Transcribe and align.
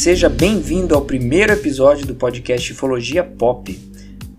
Seja 0.00 0.30
bem-vindo 0.30 0.94
ao 0.94 1.02
primeiro 1.02 1.52
episódio 1.52 2.06
do 2.06 2.14
podcast 2.14 2.72
Ufologia 2.72 3.22
Pop, 3.22 3.78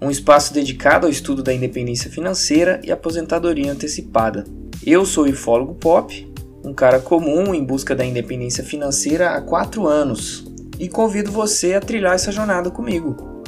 um 0.02 0.10
espaço 0.10 0.56
dedicado 0.56 1.06
ao 1.06 1.12
estudo 1.12 1.44
da 1.44 1.54
independência 1.54 2.10
financeira 2.10 2.82
e 2.84 2.92
aposentadoria 2.92 3.72
antecipada. 3.72 4.44
Eu 4.84 5.06
sou 5.06 5.26
o 5.26 5.30
ufólogo 5.30 5.76
Pop, 5.76 6.34
um 6.64 6.74
cara 6.74 7.00
comum 7.00 7.54
em 7.54 7.64
busca 7.64 7.96
da 7.96 8.04
independência 8.04 8.64
financeira 8.64 9.36
há 9.36 9.42
quatro 9.42 9.86
anos, 9.86 10.44
e 10.80 10.90
convido 10.90 11.32
você 11.32 11.76
a 11.76 11.80
trilhar 11.80 12.16
essa 12.16 12.32
jornada 12.32 12.72
comigo. 12.72 13.44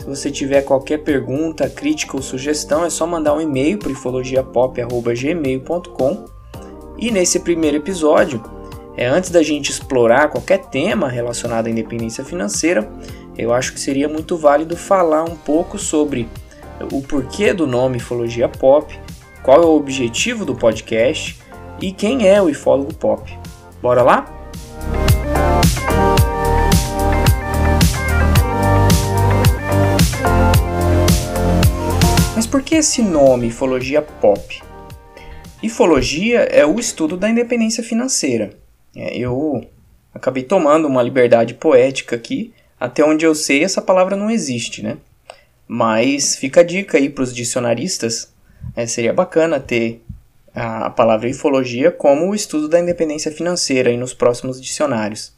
Se 0.00 0.06
você 0.06 0.30
tiver 0.30 0.62
qualquer 0.62 1.02
pergunta, 1.02 1.68
crítica 1.68 2.16
ou 2.16 2.22
sugestão, 2.22 2.86
é 2.86 2.88
só 2.88 3.06
mandar 3.06 3.34
um 3.34 3.40
e-mail 3.42 3.76
para 3.76 3.92
ufologiapop.gmail.com 3.92 6.24
e 6.96 7.10
nesse 7.10 7.40
primeiro 7.40 7.76
episódio 7.76 8.59
é, 8.96 9.06
antes 9.06 9.30
da 9.30 9.42
gente 9.42 9.70
explorar 9.70 10.28
qualquer 10.28 10.58
tema 10.66 11.08
relacionado 11.08 11.66
à 11.66 11.70
independência 11.70 12.24
financeira, 12.24 12.90
eu 13.36 13.52
acho 13.52 13.72
que 13.72 13.80
seria 13.80 14.08
muito 14.08 14.36
válido 14.36 14.76
falar 14.76 15.24
um 15.24 15.36
pouco 15.36 15.78
sobre 15.78 16.28
o 16.92 17.00
porquê 17.02 17.52
do 17.52 17.66
nome 17.66 17.98
Ufologia 17.98 18.48
Pop, 18.48 18.98
qual 19.42 19.62
é 19.62 19.66
o 19.66 19.76
objetivo 19.76 20.44
do 20.44 20.54
podcast 20.54 21.38
e 21.80 21.92
quem 21.92 22.28
é 22.28 22.40
o 22.42 22.50
ufólogo 22.50 22.94
pop. 22.94 23.38
Bora 23.80 24.02
lá? 24.02 24.26
Mas 32.36 32.46
por 32.46 32.62
que 32.62 32.74
esse 32.74 33.02
nome 33.02 33.48
Ufologia 33.48 34.02
Pop? 34.02 34.62
Ufologia 35.62 36.40
é 36.40 36.66
o 36.66 36.78
estudo 36.78 37.16
da 37.16 37.28
independência 37.28 37.82
financeira. 37.82 38.59
É, 38.94 39.16
eu 39.16 39.64
acabei 40.14 40.42
tomando 40.42 40.86
uma 40.86 41.02
liberdade 41.02 41.54
poética 41.54 42.16
aqui. 42.16 42.52
Até 42.78 43.04
onde 43.04 43.24
eu 43.24 43.34
sei, 43.34 43.62
essa 43.62 43.82
palavra 43.82 44.16
não 44.16 44.30
existe, 44.30 44.82
né? 44.82 44.98
Mas 45.68 46.36
fica 46.36 46.60
a 46.60 46.64
dica 46.64 46.98
aí 46.98 47.08
para 47.08 47.22
os 47.22 47.34
dicionaristas. 47.34 48.32
É, 48.74 48.86
seria 48.86 49.12
bacana 49.12 49.60
ter 49.60 50.02
a, 50.54 50.90
palavra 50.90 51.28
ufologia 51.28 51.90
como 51.90 52.28
o 52.28 52.34
estudo 52.34 52.68
da 52.68 52.80
independência 52.80 53.30
financeira 53.30 53.90
aí 53.90 53.96
nos 53.96 54.14
próximos 54.14 54.60
dicionários. 54.60 55.32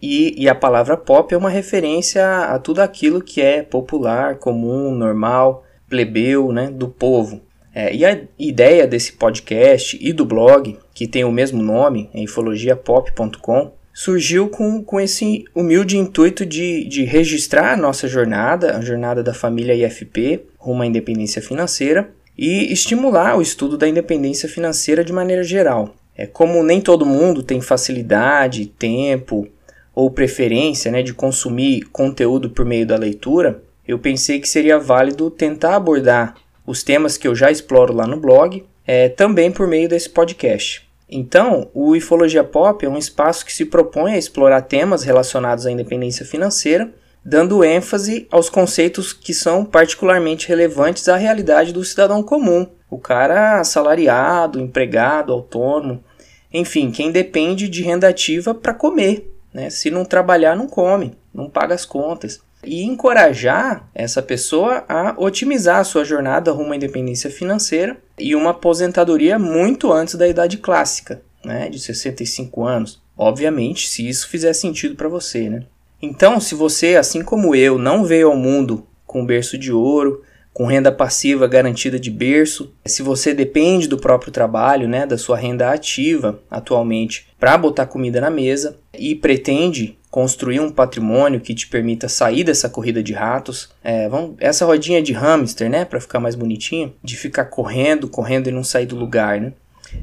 E, 0.00 0.34
e, 0.42 0.48
a 0.48 0.54
palavra 0.54 0.96
pop 0.96 1.34
é 1.34 1.36
uma 1.36 1.50
referência 1.50 2.24
a, 2.24 2.54
a 2.54 2.58
tudo 2.58 2.80
aquilo 2.80 3.22
que 3.22 3.42
é 3.42 3.62
popular, 3.62 4.36
comum, 4.36 4.94
normal, 4.94 5.64
plebeu, 5.88 6.52
né, 6.52 6.70
do 6.70 6.88
povo. 6.88 7.42
É, 7.74 7.94
e 7.94 8.04
a 8.04 8.20
ideia 8.38 8.86
desse 8.86 9.12
podcast 9.12 9.96
e 10.00 10.12
do 10.12 10.24
blog, 10.24 10.76
que 10.92 11.06
tem 11.06 11.24
o 11.24 11.32
mesmo 11.32 11.62
nome, 11.62 12.10
é 12.12 12.22
ufologiapop.com, 12.24 13.72
surgiu 13.92 14.48
com, 14.48 14.82
com 14.82 15.00
esse 15.00 15.44
humilde 15.54 15.96
intuito 15.96 16.44
de, 16.44 16.84
de 16.84 17.04
registrar 17.04 17.72
a 17.72 17.76
nossa 17.76 18.08
jornada, 18.08 18.76
a 18.76 18.80
jornada 18.80 19.22
da 19.22 19.34
família 19.34 19.74
IFP 19.74 20.42
rumo 20.58 20.82
à 20.82 20.86
independência 20.86 21.40
financeira, 21.40 22.10
e 22.36 22.72
estimular 22.72 23.36
o 23.36 23.42
estudo 23.42 23.76
da 23.76 23.88
independência 23.88 24.48
financeira 24.48 25.04
de 25.04 25.12
maneira 25.12 25.42
geral. 25.42 25.94
É, 26.16 26.26
como 26.26 26.62
nem 26.62 26.80
todo 26.80 27.06
mundo 27.06 27.42
tem 27.42 27.60
facilidade, 27.60 28.66
tempo 28.66 29.46
ou 29.94 30.10
preferência 30.10 30.90
né, 30.90 31.02
de 31.02 31.12
consumir 31.12 31.82
conteúdo 31.92 32.50
por 32.50 32.64
meio 32.64 32.86
da 32.86 32.96
leitura, 32.96 33.62
eu 33.86 33.98
pensei 33.98 34.40
que 34.40 34.48
seria 34.48 34.78
válido 34.78 35.30
tentar 35.30 35.76
abordar 35.76 36.34
os 36.70 36.84
temas 36.84 37.16
que 37.16 37.26
eu 37.26 37.34
já 37.34 37.50
exploro 37.50 37.92
lá 37.92 38.06
no 38.06 38.16
blog, 38.16 38.64
é, 38.86 39.08
também 39.08 39.50
por 39.50 39.66
meio 39.66 39.88
desse 39.88 40.08
podcast. 40.08 40.88
Então, 41.08 41.68
o 41.74 41.96
Ufologia 41.96 42.44
Pop 42.44 42.86
é 42.86 42.88
um 42.88 42.96
espaço 42.96 43.44
que 43.44 43.52
se 43.52 43.64
propõe 43.64 44.12
a 44.14 44.18
explorar 44.18 44.62
temas 44.62 45.02
relacionados 45.02 45.66
à 45.66 45.70
independência 45.72 46.24
financeira, 46.24 46.88
dando 47.24 47.64
ênfase 47.64 48.28
aos 48.30 48.48
conceitos 48.48 49.12
que 49.12 49.34
são 49.34 49.64
particularmente 49.64 50.48
relevantes 50.48 51.08
à 51.08 51.16
realidade 51.16 51.72
do 51.72 51.84
cidadão 51.84 52.22
comum, 52.22 52.68
o 52.88 52.98
cara 52.98 53.58
assalariado, 53.58 54.60
empregado, 54.60 55.32
autônomo, 55.32 56.04
enfim, 56.52 56.92
quem 56.92 57.10
depende 57.10 57.68
de 57.68 57.82
renda 57.82 58.08
ativa 58.08 58.54
para 58.54 58.74
comer. 58.74 59.28
Né? 59.52 59.70
Se 59.70 59.90
não 59.90 60.04
trabalhar, 60.04 60.56
não 60.56 60.68
come, 60.68 61.14
não 61.34 61.50
paga 61.50 61.74
as 61.74 61.84
contas 61.84 62.40
e 62.64 62.82
encorajar 62.82 63.88
essa 63.94 64.22
pessoa 64.22 64.84
a 64.88 65.14
otimizar 65.16 65.78
a 65.78 65.84
sua 65.84 66.04
jornada 66.04 66.52
rumo 66.52 66.72
à 66.72 66.76
independência 66.76 67.30
financeira 67.30 67.96
e 68.18 68.34
uma 68.34 68.50
aposentadoria 68.50 69.38
muito 69.38 69.92
antes 69.92 70.14
da 70.14 70.28
idade 70.28 70.58
clássica, 70.58 71.22
né, 71.44 71.68
de 71.68 71.78
65 71.78 72.64
anos. 72.64 73.00
Obviamente, 73.16 73.88
se 73.88 74.08
isso 74.08 74.28
fizer 74.28 74.52
sentido 74.52 74.94
para 74.94 75.08
você, 75.08 75.48
né? 75.48 75.64
Então, 76.02 76.40
se 76.40 76.54
você, 76.54 76.96
assim 76.96 77.22
como 77.22 77.54
eu, 77.54 77.76
não 77.76 78.04
veio 78.04 78.28
ao 78.28 78.36
mundo 78.36 78.86
com 79.06 79.26
berço 79.26 79.58
de 79.58 79.70
ouro, 79.70 80.22
com 80.52 80.66
renda 80.66 80.90
passiva 80.90 81.46
garantida 81.46 81.98
de 81.98 82.10
berço, 82.10 82.72
se 82.84 83.02
você 83.02 83.34
depende 83.34 83.86
do 83.86 83.98
próprio 83.98 84.32
trabalho, 84.32 84.88
né, 84.88 85.06
da 85.06 85.18
sua 85.18 85.36
renda 85.36 85.70
ativa 85.70 86.40
atualmente 86.50 87.28
para 87.38 87.56
botar 87.56 87.86
comida 87.86 88.20
na 88.20 88.30
mesa 88.30 88.78
e 88.98 89.14
pretende 89.14 89.98
construir 90.10 90.60
um 90.60 90.70
patrimônio 90.70 91.40
que 91.40 91.54
te 91.54 91.68
permita 91.68 92.08
sair 92.08 92.42
dessa 92.42 92.68
corrida 92.68 93.02
de 93.02 93.12
ratos, 93.12 93.70
é, 93.82 94.08
vamos, 94.08 94.34
essa 94.40 94.64
rodinha 94.64 95.00
de 95.00 95.12
hamster, 95.12 95.70
né, 95.70 95.84
para 95.84 96.00
ficar 96.00 96.18
mais 96.18 96.34
bonitinho, 96.34 96.92
de 97.02 97.16
ficar 97.16 97.44
correndo, 97.44 98.08
correndo 98.08 98.48
e 98.48 98.52
não 98.52 98.64
sair 98.64 98.86
do 98.86 98.96
lugar, 98.96 99.40
né? 99.40 99.52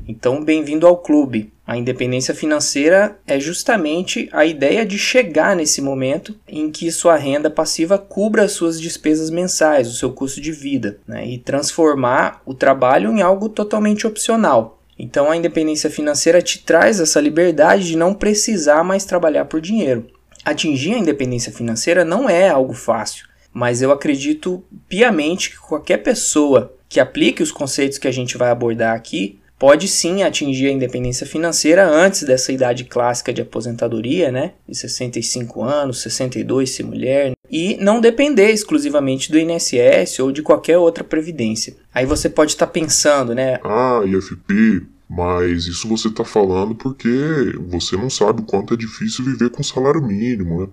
Então, 0.08 0.44
bem-vindo 0.44 0.86
ao 0.86 0.98
clube. 0.98 1.52
A 1.66 1.78
independência 1.78 2.34
financeira 2.34 3.18
é 3.28 3.40
justamente 3.40 4.30
a 4.32 4.46
ideia 4.46 4.86
de 4.86 4.98
chegar 4.98 5.56
nesse 5.56 5.82
momento 5.82 6.36
em 6.48 6.72
que 6.72 6.92
sua 6.92 7.18
renda 7.18 7.50
passiva 7.50 7.98
cubra 7.98 8.44
as 8.44 8.54
suas 8.54 8.80
despesas 8.80 9.30
mensais, 9.30 9.88
o 9.88 9.94
seu 9.94 10.12
custo 10.12 10.40
de 10.40 10.52
vida, 10.52 11.00
né, 11.08 11.26
e 11.28 11.38
transformar 11.38 12.42
o 12.46 12.54
trabalho 12.54 13.12
em 13.12 13.22
algo 13.22 13.50
totalmente 13.50 14.08
opcional. 14.08 14.77
Então 14.98 15.30
a 15.30 15.38
independência 15.38 15.90
financeira 15.90 16.42
te 16.42 16.60
traz 16.60 17.00
essa 17.00 17.22
liberdade 17.22 17.88
de 17.88 17.98
não 17.98 18.14
precisar 18.14 18.84
mais 18.84 19.06
trabalhar 19.06 19.46
por 19.46 19.62
dinheiro. 19.62 20.08
Atingir 20.44 20.96
a 20.96 21.00
independência 21.00 21.52
financeira 21.52 22.04
não 22.04 22.30
é 22.30 22.50
algo 22.50 22.74
fácil, 22.74 23.28
mas 23.54 23.82
eu 23.82 23.92
acredito 23.92 24.64
piamente 24.88 25.52
que 25.52 25.58
qualquer 25.58 25.98
pessoa 25.98 26.74
que 26.90 27.00
aplique 27.00 27.44
os 27.44 27.52
conceitos 27.52 27.98
que 27.98 28.08
a 28.08 28.12
gente 28.12 28.38
vai 28.38 28.50
abordar 28.50 28.96
aqui 28.96 29.40
pode 29.60 29.88
sim 29.88 30.24
atingir 30.24 30.68
a 30.68 30.72
independência 30.72 31.26
financeira 31.26 31.88
antes 31.88 32.24
dessa 32.24 32.52
idade 32.52 32.86
clássica 32.86 33.34
de 33.34 33.42
aposentadoria, 33.42 34.32
né? 34.32 34.54
De 34.68 34.78
65 34.78 35.64
anos, 35.64 36.02
62 36.02 36.70
se 36.70 36.84
mulher, 36.84 37.34
e 37.50 37.78
não 37.78 38.02
depender 38.02 38.52
exclusivamente 38.52 39.32
do 39.32 39.40
INSS 39.40 40.20
ou 40.20 40.32
de 40.32 40.42
qualquer 40.42 40.78
outra 40.78 41.04
previdência. 41.04 41.76
Aí 41.94 42.06
você 42.06 42.30
pode 42.30 42.52
estar 42.52 42.68
tá 42.68 42.72
pensando, 42.72 43.34
né? 43.34 43.60
Ah, 43.64 44.02
IFP, 44.06 44.86
mas 45.10 45.66
isso 45.66 45.88
você 45.88 46.10
está 46.10 46.24
falando 46.24 46.76
porque 46.76 47.10
você 47.68 47.96
não 47.96 48.10
sabe 48.10 48.42
o 48.42 48.46
quanto 48.46 48.74
é 48.74 48.78
difícil 48.78 49.26
viver 49.26 49.50
com 49.50 49.64
salário 49.64 50.02
mínimo, 50.02 50.62
né? 50.62 50.68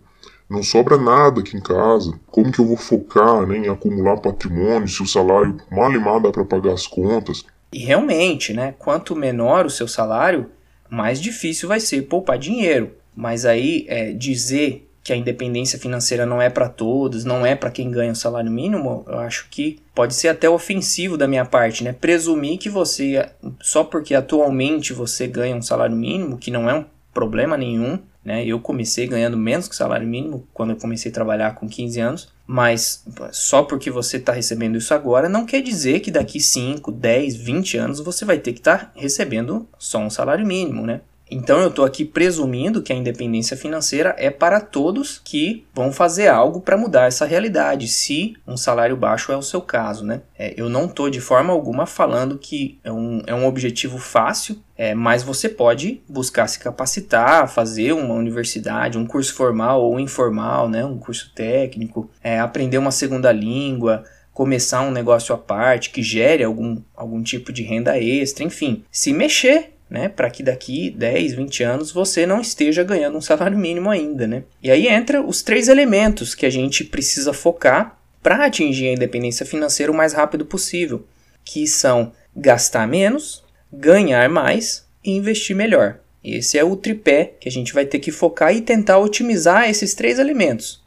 Não 0.49 0.63
sobra 0.63 0.99
nada 0.99 1.41
aqui 1.41 1.57
em 1.57 1.61
casa. 1.61 2.13
Como 2.27 2.53
que 2.53 2.61
eu 2.61 2.67
vou 2.67 2.77
focar 2.77 3.47
né, 3.47 3.57
em 3.57 3.69
acumular 3.69 4.19
patrimônio 4.19 4.87
se 4.87 5.03
o 5.03 5.07
salário 5.07 5.57
mal 5.71 5.91
e 5.91 5.99
mal 5.99 6.21
dá 6.21 6.31
para 6.31 6.45
pagar 6.45 6.75
as 6.75 6.87
contas? 6.87 7.45
E 7.75 7.79
realmente, 7.79 8.53
né, 8.53 8.73
quanto 8.79 9.17
menor 9.17 9.67
o 9.67 9.71
seu 9.71 9.89
salário, 9.89 10.49
mais 10.89 11.21
difícil 11.21 11.69
vai 11.69 11.81
ser 11.81 12.03
poupar 12.03 12.39
dinheiro. 12.39 12.95
Mas 13.17 13.45
aí 13.45 13.85
é, 13.89 14.13
dizer 14.13 14.89
que 15.03 15.13
a 15.13 15.17
independência 15.17 15.77
financeira 15.77 16.25
não 16.25 16.41
é 16.41 16.49
para 16.49 16.69
todos, 16.69 17.25
não 17.25 17.45
é 17.45 17.57
para 17.57 17.73
quem 17.73 17.91
ganha 17.91 18.13
o 18.13 18.17
salário 18.17 18.51
mínimo, 18.51 19.05
eu 19.09 19.19
acho 19.19 19.49
que 19.51 19.81
pode 19.93 20.15
ser 20.15 20.29
até 20.29 20.49
ofensivo 20.49 21.19
da 21.19 21.27
minha 21.27 21.45
parte, 21.45 21.83
né? 21.83 21.93
Presumir 21.93 22.59
que 22.59 22.71
você, 22.71 23.29
só 23.61 23.83
porque 23.83 24.15
atualmente 24.15 24.93
você 24.93 25.27
ganha 25.27 25.57
um 25.57 25.61
salário 25.61 25.97
mínimo, 25.97 26.39
que 26.39 26.53
não 26.53 26.71
é 26.71 26.75
um 26.75 26.87
problema 27.15 27.57
nenhum, 27.57 27.99
né? 28.25 28.45
Eu 28.45 28.59
comecei 28.61 29.07
ganhando 29.07 29.37
menos 29.37 29.69
que 29.69 29.77
salário 29.77 30.07
mínimo 30.07 30.47
quando 30.53 30.71
eu 30.71 30.77
comecei 30.77 31.11
a 31.11 31.15
trabalhar 31.15 31.55
com 31.55 31.69
15 31.69 32.01
anos, 32.01 32.33
mas 32.47 33.05
só 33.33 33.63
porque 33.63 33.91
você 33.91 34.17
está 34.17 34.33
recebendo 34.33 34.77
isso 34.77 34.93
agora 34.93 35.29
não 35.29 35.47
quer 35.47 35.63
dizer 35.63 36.01
que 36.01 36.11
daqui 36.11 36.41
5, 36.41 36.91
10, 36.91 37.37
20 37.37 37.77
anos 37.79 38.01
você 38.01 38.25
vai 38.25 38.39
ter 38.39 38.53
que 38.53 38.61
estar 38.61 38.93
tá 38.93 38.93
recebendo 38.97 39.67
só 39.79 39.99
um 39.99 40.11
salário 40.11 40.47
mínimo, 40.47 40.85
né? 40.85 41.01
Então 41.31 41.59
eu 41.61 41.69
estou 41.69 41.85
aqui 41.85 42.05
presumindo 42.05 42.83
que 42.83 42.93
a 42.93 42.97
independência 42.97 43.57
financeira 43.57 44.15
é 44.19 44.31
para 44.31 44.61
todos 44.61 45.21
que 45.23 45.65
vão 45.75 45.93
fazer 45.93 46.29
algo 46.29 46.61
para 46.61 46.77
mudar 46.77 47.07
essa 47.07 47.25
realidade, 47.25 47.89
se 47.89 48.35
um 48.47 48.57
salário 48.57 48.97
baixo 48.97 49.33
é 49.33 49.37
o 49.37 49.43
seu 49.43 49.61
caso, 49.61 50.05
né? 50.05 50.23
É, 50.39 50.55
eu 50.57 50.69
não 50.69 50.85
estou 50.85 51.09
de 51.09 51.21
forma 51.21 51.53
alguma 51.53 51.87
falando 51.87 52.39
que 52.39 52.79
é 52.85 52.93
um, 52.93 53.23
é 53.27 53.35
um 53.35 53.47
objetivo 53.47 53.99
fácil, 53.99 54.63
é, 54.77 54.95
mas 54.95 55.23
você 55.23 55.49
pode 55.49 56.03
buscar 56.09 56.47
se 56.47 56.59
capacitar, 56.59 57.49
fazer 57.49 57.93
uma 57.93 58.15
universidade, 58.15 58.99
um 58.99 59.07
curso 59.07 59.35
formal 59.35 59.83
ou 59.83 59.99
informal, 59.99 60.69
né? 60.69 60.85
Um 60.85 60.99
curso 60.99 61.33
técnico, 61.35 62.11
é, 62.23 62.39
aprender 62.39 62.79
uma 62.79 62.91
segunda 62.91 63.33
língua, 63.33 64.05
começar 64.33 64.83
um 64.83 64.91
negócio 64.91 65.35
à 65.35 65.39
parte 65.39 65.91
que 65.91 66.03
gere 66.03 66.43
algum, 66.43 66.83
algum 66.95 67.23
tipo 67.23 67.53
de 67.53 67.63
renda 67.63 67.99
extra, 67.99 68.45
enfim, 68.45 68.85
se 68.91 69.13
mexer 69.13 69.74
né, 69.95 70.09
para 70.09 70.29
que 70.29 70.43
daqui 70.43 70.91
10, 70.91 71.35
20 71.35 71.63
anos 71.63 71.93
você 71.93 72.27
não 72.27 72.41
esteja 72.41 72.83
ganhando 72.83 73.17
um 73.17 73.21
salário 73.21 73.57
mínimo 73.57 73.89
ainda, 73.89 74.27
né? 74.27 74.43
E 74.61 74.69
aí 74.69 74.89
entra 74.89 75.23
os 75.23 75.41
três 75.41 75.69
elementos 75.69 76.35
que 76.35 76.45
a 76.45 76.51
gente 76.51 76.83
precisa 76.83 77.33
focar 77.33 77.97
para 78.21 78.45
atingir 78.45 78.89
a 78.89 78.93
independência 78.93 79.47
financeira 79.47 79.93
o 79.93 79.95
mais 79.95 80.13
rápido 80.13 80.45
possível, 80.45 81.07
que 81.45 81.65
são 81.69 82.13
gastar 82.35 82.89
menos, 82.89 83.45
ganhar 83.73 84.29
mais 84.29 84.85
e 85.05 85.13
investir 85.13 85.55
melhor. 85.55 86.01
Esse 86.25 86.59
é 86.59 86.65
o 86.65 86.75
tripé 86.75 87.35
que 87.39 87.49
a 87.49 87.53
gente 87.53 87.73
vai 87.73 87.87
ter 87.87 88.01
que 88.01 88.11
focar 88.11 88.53
e 88.53 88.63
tentar 88.63 88.99
otimizar 88.99 89.71
esses 89.71 89.95
três 89.95 90.19
elementos. 90.19 90.83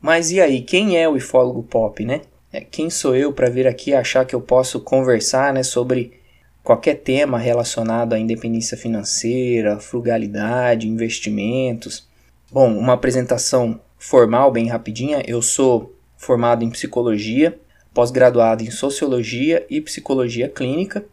Mas 0.00 0.30
e 0.30 0.40
aí, 0.40 0.62
quem 0.62 0.96
é 0.96 1.06
o 1.06 1.16
ifólogo 1.16 1.62
pop, 1.62 2.02
né? 2.06 2.22
É, 2.50 2.62
quem 2.62 2.88
sou 2.88 3.14
eu 3.14 3.32
para 3.32 3.50
vir 3.50 3.66
aqui 3.66 3.92
achar 3.92 4.24
que 4.24 4.34
eu 4.34 4.40
posso 4.40 4.80
conversar 4.80 5.52
né, 5.52 5.62
sobre 5.62 6.19
qualquer 6.62 6.96
tema 6.96 7.38
relacionado 7.38 8.12
à 8.12 8.18
independência 8.18 8.76
financeira, 8.76 9.78
frugalidade, 9.78 10.88
investimentos? 10.88 12.08
Bom, 12.50 12.76
uma 12.76 12.94
apresentação 12.94 13.80
formal 13.98 14.50
bem 14.50 14.68
rapidinha. 14.68 15.22
Eu 15.26 15.40
sou 15.42 15.94
formado 16.16 16.64
em 16.64 16.70
psicologia, 16.70 17.58
pós-graduado 17.94 18.62
em 18.62 18.70
sociologia 18.70 19.66
e 19.70 19.80
psicologia 19.80 20.48
clínica 20.48 21.04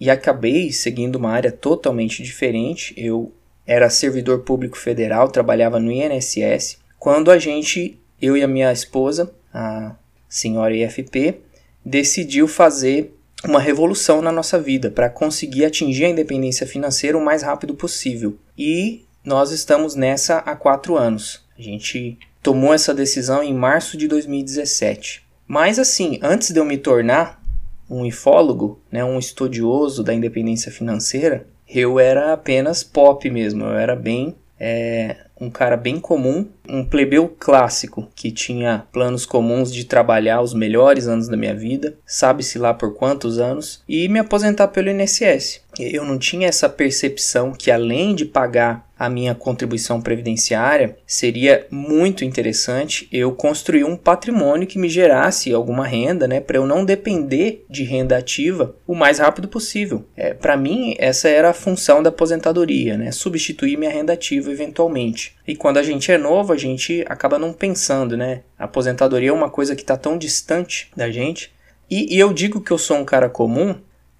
e 0.00 0.10
acabei 0.10 0.72
seguindo 0.72 1.16
uma 1.16 1.30
área 1.30 1.52
totalmente 1.52 2.22
diferente. 2.22 2.94
Eu 2.96 3.32
era 3.66 3.88
servidor 3.88 4.40
público 4.40 4.76
federal, 4.76 5.28
trabalhava 5.28 5.80
no 5.80 5.90
INSS, 5.90 6.78
quando 6.98 7.30
a 7.30 7.38
gente, 7.38 7.98
eu 8.20 8.36
e 8.36 8.42
a 8.42 8.48
minha 8.48 8.72
esposa, 8.72 9.34
a 9.52 9.94
senhora 10.28 10.74
IFP, 10.74 11.40
decidiu 11.84 12.48
fazer 12.48 13.14
uma 13.46 13.60
revolução 13.60 14.22
na 14.22 14.32
nossa 14.32 14.58
vida 14.58 14.90
para 14.90 15.10
conseguir 15.10 15.64
atingir 15.64 16.04
a 16.04 16.08
independência 16.08 16.66
financeira 16.66 17.18
o 17.18 17.24
mais 17.24 17.42
rápido 17.42 17.74
possível. 17.74 18.36
E 18.56 19.04
nós 19.24 19.50
estamos 19.50 19.94
nessa 19.94 20.38
há 20.38 20.54
quatro 20.54 20.96
anos. 20.96 21.44
A 21.58 21.62
gente 21.62 22.18
tomou 22.42 22.74
essa 22.74 22.94
decisão 22.94 23.42
em 23.42 23.54
março 23.54 23.96
de 23.96 24.08
2017. 24.08 25.24
Mas 25.46 25.78
assim, 25.78 26.18
antes 26.22 26.50
de 26.50 26.58
eu 26.58 26.64
me 26.64 26.78
tornar 26.78 27.42
um 27.88 28.04
ifólogo, 28.04 28.80
né, 28.90 29.04
um 29.04 29.18
estudioso 29.18 30.02
da 30.02 30.14
independência 30.14 30.72
financeira, 30.72 31.46
eu 31.68 31.98
era 31.98 32.32
apenas 32.32 32.82
pop 32.82 33.28
mesmo, 33.30 33.64
eu 33.64 33.76
era 33.76 33.94
bem 33.94 34.34
é, 34.58 35.23
um 35.40 35.50
cara 35.50 35.76
bem 35.76 35.98
comum, 35.98 36.46
um 36.68 36.84
plebeu 36.84 37.28
clássico 37.28 38.08
que 38.14 38.30
tinha 38.30 38.86
planos 38.92 39.26
comuns 39.26 39.72
de 39.72 39.84
trabalhar 39.84 40.40
os 40.40 40.54
melhores 40.54 41.08
anos 41.08 41.28
da 41.28 41.36
minha 41.36 41.54
vida, 41.54 41.96
sabe-se 42.06 42.58
lá 42.58 42.72
por 42.72 42.94
quantos 42.94 43.38
anos, 43.38 43.82
e 43.88 44.08
me 44.08 44.18
aposentar 44.18 44.68
pelo 44.68 44.90
INSS. 44.90 45.63
Eu 45.78 46.04
não 46.04 46.18
tinha 46.18 46.48
essa 46.48 46.68
percepção 46.68 47.52
que 47.52 47.70
além 47.70 48.14
de 48.14 48.24
pagar 48.24 48.88
a 48.98 49.08
minha 49.08 49.34
contribuição 49.34 50.00
previdenciária, 50.00 50.96
seria 51.06 51.66
muito 51.70 52.24
interessante 52.24 53.08
eu 53.12 53.32
construir 53.32 53.84
um 53.84 53.96
patrimônio 53.96 54.66
que 54.66 54.78
me 54.78 54.88
gerasse 54.88 55.52
alguma 55.52 55.86
renda, 55.86 56.28
né, 56.28 56.40
para 56.40 56.56
eu 56.56 56.66
não 56.66 56.84
depender 56.84 57.66
de 57.68 57.82
renda 57.82 58.16
ativa 58.16 58.74
o 58.86 58.94
mais 58.94 59.18
rápido 59.18 59.48
possível. 59.48 60.04
É, 60.16 60.32
para 60.32 60.56
mim, 60.56 60.94
essa 60.98 61.28
era 61.28 61.50
a 61.50 61.54
função 61.54 62.02
da 62.02 62.08
aposentadoria, 62.08 62.96
né, 62.96 63.10
substituir 63.10 63.76
minha 63.76 63.90
renda 63.90 64.12
ativa 64.12 64.50
eventualmente. 64.50 65.34
E 65.46 65.56
quando 65.56 65.78
a 65.78 65.82
gente 65.82 66.10
é 66.10 66.16
novo, 66.16 66.52
a 66.52 66.56
gente 66.56 67.04
acaba 67.08 67.38
não 67.38 67.52
pensando, 67.52 68.16
né? 68.16 68.42
A 68.58 68.64
aposentadoria 68.64 69.28
é 69.28 69.32
uma 69.32 69.50
coisa 69.50 69.74
que 69.76 69.82
está 69.82 69.96
tão 69.96 70.16
distante 70.16 70.90
da 70.96 71.10
gente. 71.10 71.52
E, 71.90 72.16
e 72.16 72.18
eu 72.18 72.32
digo 72.32 72.60
que 72.60 72.70
eu 72.70 72.78
sou 72.78 72.96
um 72.96 73.04
cara 73.04 73.28
comum 73.28 73.74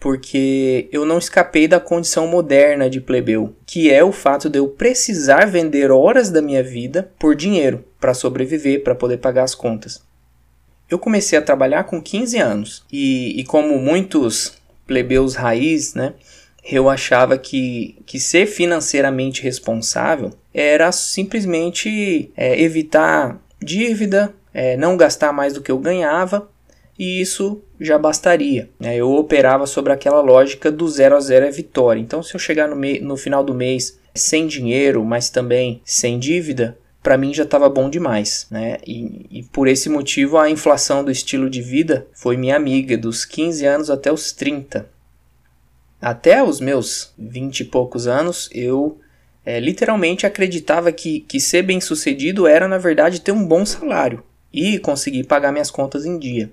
porque 0.04 0.86
eu 0.92 1.06
não 1.06 1.16
escapei 1.16 1.66
da 1.66 1.80
condição 1.80 2.26
moderna 2.26 2.90
de 2.90 3.00
plebeu, 3.00 3.56
que 3.64 3.90
é 3.90 4.04
o 4.04 4.12
fato 4.12 4.50
de 4.50 4.58
eu 4.58 4.68
precisar 4.68 5.46
vender 5.46 5.90
horas 5.90 6.28
da 6.28 6.42
minha 6.42 6.62
vida 6.62 7.10
por 7.18 7.34
dinheiro 7.34 7.82
para 7.98 8.12
sobreviver, 8.12 8.84
para 8.84 8.94
poder 8.94 9.16
pagar 9.16 9.44
as 9.44 9.54
contas. 9.54 10.02
Eu 10.90 10.98
comecei 10.98 11.38
a 11.38 11.42
trabalhar 11.42 11.84
com 11.84 12.02
15 12.02 12.36
anos 12.36 12.84
e, 12.92 13.40
e 13.40 13.44
como 13.44 13.78
muitos 13.78 14.58
plebeus 14.86 15.36
raiz, 15.36 15.94
né, 15.94 16.12
eu 16.62 16.90
achava 16.90 17.38
que, 17.38 17.96
que 18.04 18.20
ser 18.20 18.44
financeiramente 18.44 19.42
responsável 19.42 20.34
era 20.52 20.92
simplesmente 20.92 22.30
é, 22.36 22.60
evitar 22.60 23.40
dívida, 23.58 24.34
é, 24.52 24.76
não 24.76 24.98
gastar 24.98 25.32
mais 25.32 25.54
do 25.54 25.62
que 25.62 25.72
eu 25.72 25.78
ganhava 25.78 26.46
e 26.98 27.20
isso 27.20 27.62
já 27.80 27.98
bastaria. 27.98 28.70
Né? 28.78 28.96
Eu 28.96 29.10
operava 29.12 29.66
sobre 29.66 29.92
aquela 29.92 30.20
lógica 30.20 30.70
do 30.70 30.88
zero 30.88 31.16
a 31.16 31.20
zero 31.20 31.46
é 31.46 31.50
vitória. 31.50 32.00
Então, 32.00 32.22
se 32.22 32.34
eu 32.34 32.38
chegar 32.38 32.68
no, 32.68 32.76
no 32.76 33.16
final 33.16 33.42
do 33.42 33.54
mês 33.54 33.98
sem 34.14 34.46
dinheiro, 34.46 35.04
mas 35.04 35.28
também 35.28 35.82
sem 35.84 36.18
dívida, 36.18 36.78
para 37.02 37.18
mim 37.18 37.34
já 37.34 37.42
estava 37.42 37.68
bom 37.68 37.90
demais, 37.90 38.46
né? 38.50 38.78
E, 38.86 39.26
e, 39.30 39.42
por 39.42 39.68
esse 39.68 39.90
motivo 39.90 40.38
a 40.38 40.48
inflação 40.48 41.04
do 41.04 41.10
estilo 41.10 41.50
de 41.50 41.60
vida 41.60 42.06
foi 42.14 42.36
minha 42.36 42.56
amiga 42.56 42.96
dos 42.96 43.26
15 43.26 43.66
anos 43.66 43.90
até 43.90 44.10
os 44.10 44.32
30. 44.32 44.88
Até 46.00 46.42
os 46.42 46.60
meus 46.60 47.12
20 47.18 47.60
e 47.60 47.64
poucos 47.64 48.06
anos, 48.06 48.48
eu 48.52 48.98
é, 49.44 49.60
literalmente 49.60 50.26
acreditava 50.26 50.92
que, 50.92 51.20
que 51.20 51.38
ser 51.38 51.62
bem 51.62 51.80
sucedido 51.80 52.46
era, 52.46 52.66
na 52.66 52.78
verdade, 52.78 53.20
ter 53.20 53.32
um 53.32 53.46
bom 53.46 53.66
salário 53.66 54.22
e 54.52 54.78
conseguir 54.78 55.24
pagar 55.24 55.52
minhas 55.52 55.70
contas 55.70 56.06
em 56.06 56.18
dia. 56.18 56.50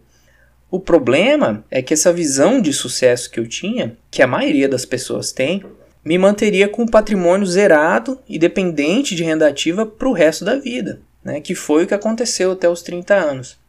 O 0.71 0.79
problema 0.79 1.65
é 1.69 1.81
que 1.81 1.94
essa 1.94 2.13
visão 2.13 2.62
de 2.62 2.71
sucesso 2.71 3.29
que 3.29 3.38
eu 3.38 3.45
tinha, 3.45 3.97
que 4.09 4.21
a 4.21 4.27
maioria 4.27 4.69
das 4.69 4.85
pessoas 4.85 5.33
tem, 5.33 5.62
me 6.03 6.18
manteria 6.18 6.69
com 6.69 6.83
o 6.83 6.89
patrimônio 6.89 7.45
zerado 7.45 8.18
e 8.27 8.39
dependente 8.39 9.13
de 9.13 9.21
renda 9.21 9.50
ativa 9.50 9.85
para 9.85 10.07
o 10.07 10.13
resto 10.13 10.45
da 10.45 10.56
vida, 10.56 11.01
né? 11.21 11.41
que 11.41 11.53
foi 11.53 11.83
o 11.83 11.88
que 11.88 11.94
aconteceu 11.94 12.53
até 12.53 12.69
os 12.69 12.81
30 12.81 13.13
anos. 13.13 13.59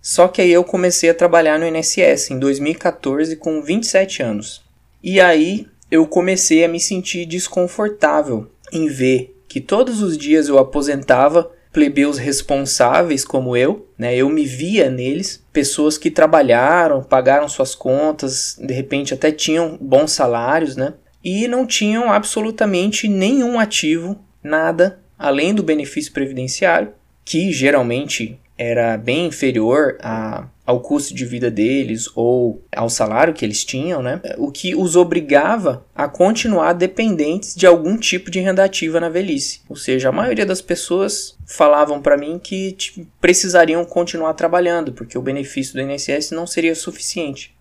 Só 0.00 0.26
que 0.26 0.40
aí 0.40 0.50
eu 0.50 0.64
comecei 0.64 1.10
a 1.10 1.14
trabalhar 1.14 1.58
no 1.58 1.66
INSS 1.66 2.30
em 2.30 2.38
2014 2.38 3.36
com 3.36 3.60
27 3.60 4.22
anos. 4.22 4.64
E 5.02 5.20
aí 5.20 5.66
eu 5.90 6.06
comecei 6.06 6.64
a 6.64 6.68
me 6.68 6.80
sentir 6.80 7.26
desconfortável 7.26 8.50
em 8.72 8.88
ver 8.88 9.38
que 9.46 9.60
todos 9.60 10.00
os 10.00 10.16
dias 10.16 10.48
eu 10.48 10.58
aposentava 10.58 11.50
plebeus 11.78 12.18
responsáveis 12.18 13.24
como 13.24 13.56
eu, 13.56 13.88
né? 13.96 14.16
Eu 14.16 14.28
me 14.28 14.44
via 14.44 14.90
neles, 14.90 15.46
pessoas 15.52 15.96
que 15.96 16.10
trabalharam, 16.10 17.04
pagaram 17.04 17.48
suas 17.48 17.72
contas, 17.72 18.58
de 18.60 18.74
repente 18.74 19.14
até 19.14 19.30
tinham 19.30 19.78
bons 19.80 20.10
salários, 20.10 20.74
né? 20.74 20.94
E 21.22 21.46
não 21.46 21.64
tinham 21.64 22.12
absolutamente 22.12 23.06
nenhum 23.06 23.60
ativo, 23.60 24.18
nada 24.42 24.98
além 25.16 25.54
do 25.54 25.62
benefício 25.62 26.12
previdenciário, 26.12 26.92
que 27.24 27.52
geralmente 27.52 28.40
era 28.58 28.98
bem 28.98 29.26
inferior 29.26 29.96
a, 30.02 30.48
ao 30.66 30.80
custo 30.80 31.14
de 31.14 31.24
vida 31.24 31.50
deles 31.50 32.10
ou 32.14 32.62
ao 32.74 32.90
salário 32.90 33.32
que 33.32 33.44
eles 33.44 33.64
tinham, 33.64 34.02
né? 34.02 34.20
O 34.36 34.50
que 34.50 34.74
os 34.74 34.96
obrigava 34.96 35.86
a 35.94 36.08
continuar 36.08 36.72
dependentes 36.72 37.54
de 37.54 37.66
algum 37.66 37.96
tipo 37.96 38.30
de 38.30 38.40
renda 38.40 38.64
ativa 38.64 39.00
na 39.00 39.08
velhice. 39.08 39.60
Ou 39.68 39.76
seja, 39.76 40.08
a 40.08 40.12
maioria 40.12 40.44
das 40.44 40.60
pessoas 40.60 41.36
falavam 41.46 42.02
para 42.02 42.18
mim 42.18 42.38
que 42.42 42.72
tipo, 42.72 43.06
precisariam 43.20 43.84
continuar 43.84 44.34
trabalhando 44.34 44.92
porque 44.92 45.16
o 45.16 45.22
benefício 45.22 45.74
do 45.74 45.80
INSS 45.80 46.32
não 46.32 46.46
seria 46.46 46.74
suficiente. 46.74 47.56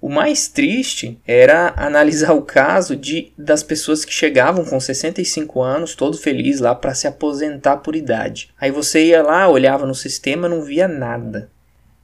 O 0.00 0.08
mais 0.08 0.48
triste 0.48 1.20
era 1.26 1.74
analisar 1.76 2.32
o 2.32 2.40
caso 2.40 2.96
de 2.96 3.32
das 3.36 3.62
pessoas 3.62 4.02
que 4.02 4.12
chegavam 4.12 4.64
com 4.64 4.80
65 4.80 5.60
anos, 5.60 5.94
todo 5.94 6.16
feliz 6.16 6.58
lá 6.58 6.74
para 6.74 6.94
se 6.94 7.06
aposentar 7.06 7.78
por 7.78 7.94
idade. 7.94 8.50
Aí 8.58 8.70
você 8.70 9.06
ia 9.06 9.22
lá, 9.22 9.46
olhava 9.46 9.86
no 9.86 9.94
sistema, 9.94 10.48
não 10.48 10.62
via 10.62 10.88
nada. 10.88 11.50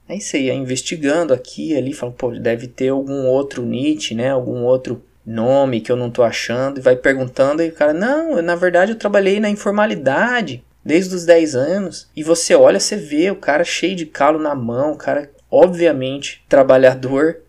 Aí 0.07 0.21
você 0.21 0.41
ia 0.41 0.53
investigando 0.53 1.33
aqui 1.33 1.75
ali, 1.75 1.91
falando, 1.91 2.15
pô, 2.15 2.31
deve 2.31 2.67
ter 2.67 2.89
algum 2.89 3.25
outro 3.25 3.65
NIT, 3.65 4.13
né? 4.13 4.29
Algum 4.29 4.63
outro 4.63 5.03
nome 5.25 5.81
que 5.81 5.91
eu 5.91 5.95
não 5.95 6.11
tô 6.11 6.21
achando. 6.21 6.77
E 6.77 6.81
vai 6.81 6.95
perguntando 6.95 7.63
e 7.63 7.69
o 7.69 7.73
cara, 7.73 7.93
não, 7.93 8.41
na 8.41 8.55
verdade 8.55 8.91
eu 8.91 8.97
trabalhei 8.97 9.39
na 9.39 9.49
informalidade 9.49 10.63
desde 10.85 11.15
os 11.15 11.25
10 11.25 11.55
anos. 11.55 12.07
E 12.15 12.23
você 12.23 12.53
olha, 12.53 12.79
você 12.79 12.95
vê 12.95 13.31
o 13.31 13.35
cara 13.35 13.63
cheio 13.63 13.95
de 13.95 14.05
calo 14.05 14.39
na 14.39 14.53
mão, 14.53 14.91
o 14.93 14.97
cara 14.97 15.29
obviamente 15.49 16.45
trabalhador 16.47 17.41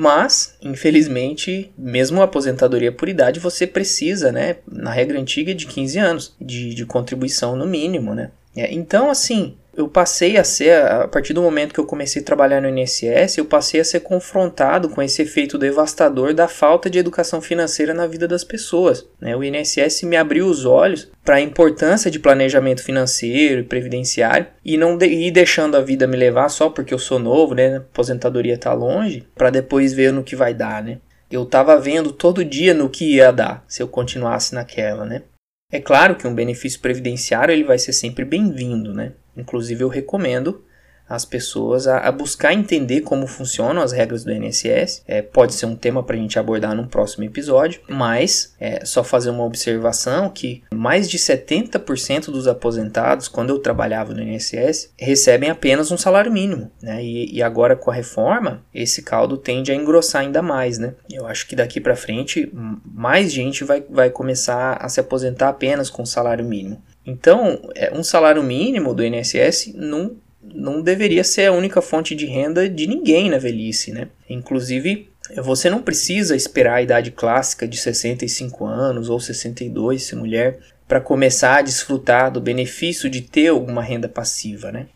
mas, 0.00 0.56
infelizmente, 0.62 1.70
mesmo 1.76 2.22
a 2.22 2.24
aposentadoria 2.24 2.90
por 2.90 3.06
idade, 3.06 3.38
você 3.38 3.66
precisa, 3.66 4.32
né, 4.32 4.56
na 4.66 4.90
regra 4.90 5.20
antiga, 5.20 5.54
de 5.54 5.66
15 5.66 5.98
anos 5.98 6.34
de, 6.40 6.74
de 6.74 6.86
contribuição 6.86 7.54
no 7.54 7.66
mínimo, 7.66 8.14
né? 8.14 8.30
É, 8.56 8.72
então, 8.72 9.10
assim, 9.10 9.58
eu 9.80 9.88
passei 9.88 10.36
a 10.36 10.44
ser, 10.44 10.82
a 10.84 11.08
partir 11.08 11.32
do 11.32 11.42
momento 11.42 11.72
que 11.72 11.80
eu 11.80 11.86
comecei 11.86 12.22
a 12.22 12.24
trabalhar 12.24 12.60
no 12.60 12.68
INSS, 12.68 13.38
eu 13.38 13.44
passei 13.44 13.80
a 13.80 13.84
ser 13.84 14.00
confrontado 14.00 14.88
com 14.88 15.02
esse 15.02 15.22
efeito 15.22 15.58
devastador 15.58 16.34
da 16.34 16.46
falta 16.46 16.88
de 16.88 16.98
educação 16.98 17.40
financeira 17.40 17.92
na 17.94 18.06
vida 18.06 18.28
das 18.28 18.44
pessoas. 18.44 19.06
Né? 19.20 19.34
O 19.36 19.42
INSS 19.42 20.02
me 20.02 20.16
abriu 20.16 20.46
os 20.46 20.64
olhos 20.64 21.10
para 21.24 21.36
a 21.36 21.40
importância 21.40 22.10
de 22.10 22.18
planejamento 22.18 22.82
financeiro 22.82 23.60
e 23.60 23.64
previdenciário 23.64 24.46
e 24.64 24.76
não 24.76 24.96
de, 24.96 25.06
ir 25.06 25.30
deixando 25.30 25.76
a 25.76 25.80
vida 25.80 26.06
me 26.06 26.16
levar 26.16 26.48
só 26.48 26.68
porque 26.68 26.94
eu 26.94 26.98
sou 26.98 27.18
novo, 27.18 27.54
né? 27.54 27.76
Aposentadoria 27.76 28.54
está 28.54 28.72
longe, 28.72 29.26
para 29.34 29.50
depois 29.50 29.92
ver 29.92 30.12
no 30.12 30.24
que 30.24 30.36
vai 30.36 30.54
dar, 30.54 30.82
né? 30.82 30.98
eu 31.30 31.44
estava 31.44 31.78
vendo 31.78 32.12
todo 32.12 32.44
dia 32.44 32.74
no 32.74 32.90
que 32.90 33.14
ia 33.14 33.30
dar 33.32 33.64
se 33.68 33.82
eu 33.82 33.86
continuasse 33.86 34.54
naquela, 34.54 35.06
né? 35.06 35.22
É 35.70 35.80
claro 35.80 36.16
que 36.16 36.26
um 36.26 36.34
benefício 36.34 36.80
previdenciário 36.80 37.52
ele 37.52 37.64
vai 37.64 37.78
ser 37.78 37.92
sempre 37.92 38.24
bem-vindo, 38.24 38.92
né? 38.92 39.12
Inclusive 39.36 39.84
eu 39.84 39.88
recomendo 39.88 40.64
as 41.10 41.24
pessoas 41.24 41.88
a, 41.88 41.98
a, 41.98 42.12
buscar 42.12 42.54
entender 42.54 43.00
como 43.00 43.26
funcionam 43.26 43.82
as 43.82 43.90
regras 43.90 44.22
do 44.22 44.32
INSS. 44.32 45.02
É, 45.08 45.20
pode 45.20 45.54
ser 45.54 45.66
um 45.66 45.74
tema 45.74 46.04
para 46.04 46.14
a 46.14 46.18
gente 46.18 46.38
abordar 46.38 46.72
num 46.74 46.86
próximo 46.86 47.24
episódio, 47.24 47.80
mas 47.88 48.54
é 48.60 48.84
só 48.84 49.02
fazer 49.02 49.30
uma 49.30 49.44
observação 49.44 50.30
que 50.30 50.62
mais 50.80 51.10
de 51.10 51.18
70% 51.18 52.30
dos 52.30 52.48
aposentados, 52.48 53.28
quando 53.28 53.50
eu 53.50 53.58
trabalhava 53.58 54.14
no 54.14 54.22
INSS, 54.22 54.90
recebem 54.98 55.50
apenas 55.50 55.90
um 55.90 55.98
salário 55.98 56.32
mínimo. 56.32 56.70
Né? 56.80 57.04
E, 57.04 57.36
e 57.36 57.42
agora 57.42 57.76
com 57.76 57.90
a 57.90 57.94
reforma, 57.94 58.64
esse 58.74 59.02
caldo 59.02 59.36
tende 59.36 59.70
a 59.70 59.74
engrossar 59.74 60.22
ainda 60.22 60.40
mais. 60.40 60.78
Né? 60.78 60.94
Eu 61.12 61.26
acho 61.26 61.46
que 61.46 61.54
daqui 61.54 61.82
para 61.82 61.94
frente, 61.94 62.50
mais 62.82 63.30
gente 63.30 63.62
vai, 63.62 63.84
vai 63.90 64.08
começar 64.08 64.78
a 64.80 64.88
se 64.88 64.98
aposentar 64.98 65.50
apenas 65.50 65.90
com 65.90 66.06
salário 66.06 66.46
mínimo. 66.46 66.82
Então, 67.04 67.60
é, 67.74 67.92
um 67.92 68.02
salário 68.02 68.42
mínimo 68.42 68.94
do 68.94 69.04
INSS 69.04 69.74
não 69.74 70.16
não 70.42 70.80
deveria 70.80 71.22
ser 71.22 71.46
a 71.46 71.52
única 71.52 71.82
fonte 71.82 72.14
de 72.14 72.24
renda 72.24 72.68
de 72.68 72.86
ninguém 72.86 73.28
na 73.28 73.36
velhice, 73.36 73.92
né? 73.92 74.08
Inclusive, 74.28 75.09
você 75.36 75.68
não 75.68 75.82
precisa 75.82 76.34
esperar 76.34 76.74
a 76.74 76.82
idade 76.82 77.10
clássica 77.10 77.66
de 77.66 77.76
65 77.76 78.64
anos 78.64 79.08
ou 79.08 79.20
62, 79.20 80.02
se 80.02 80.16
mulher, 80.16 80.58
para 80.88 81.00
começar 81.00 81.56
a 81.56 81.62
desfrutar 81.62 82.30
do 82.30 82.40
benefício 82.40 83.08
de 83.08 83.20
ter 83.20 83.48
alguma 83.48 83.82
renda 83.82 84.08
passiva, 84.08 84.72
né? 84.72 84.88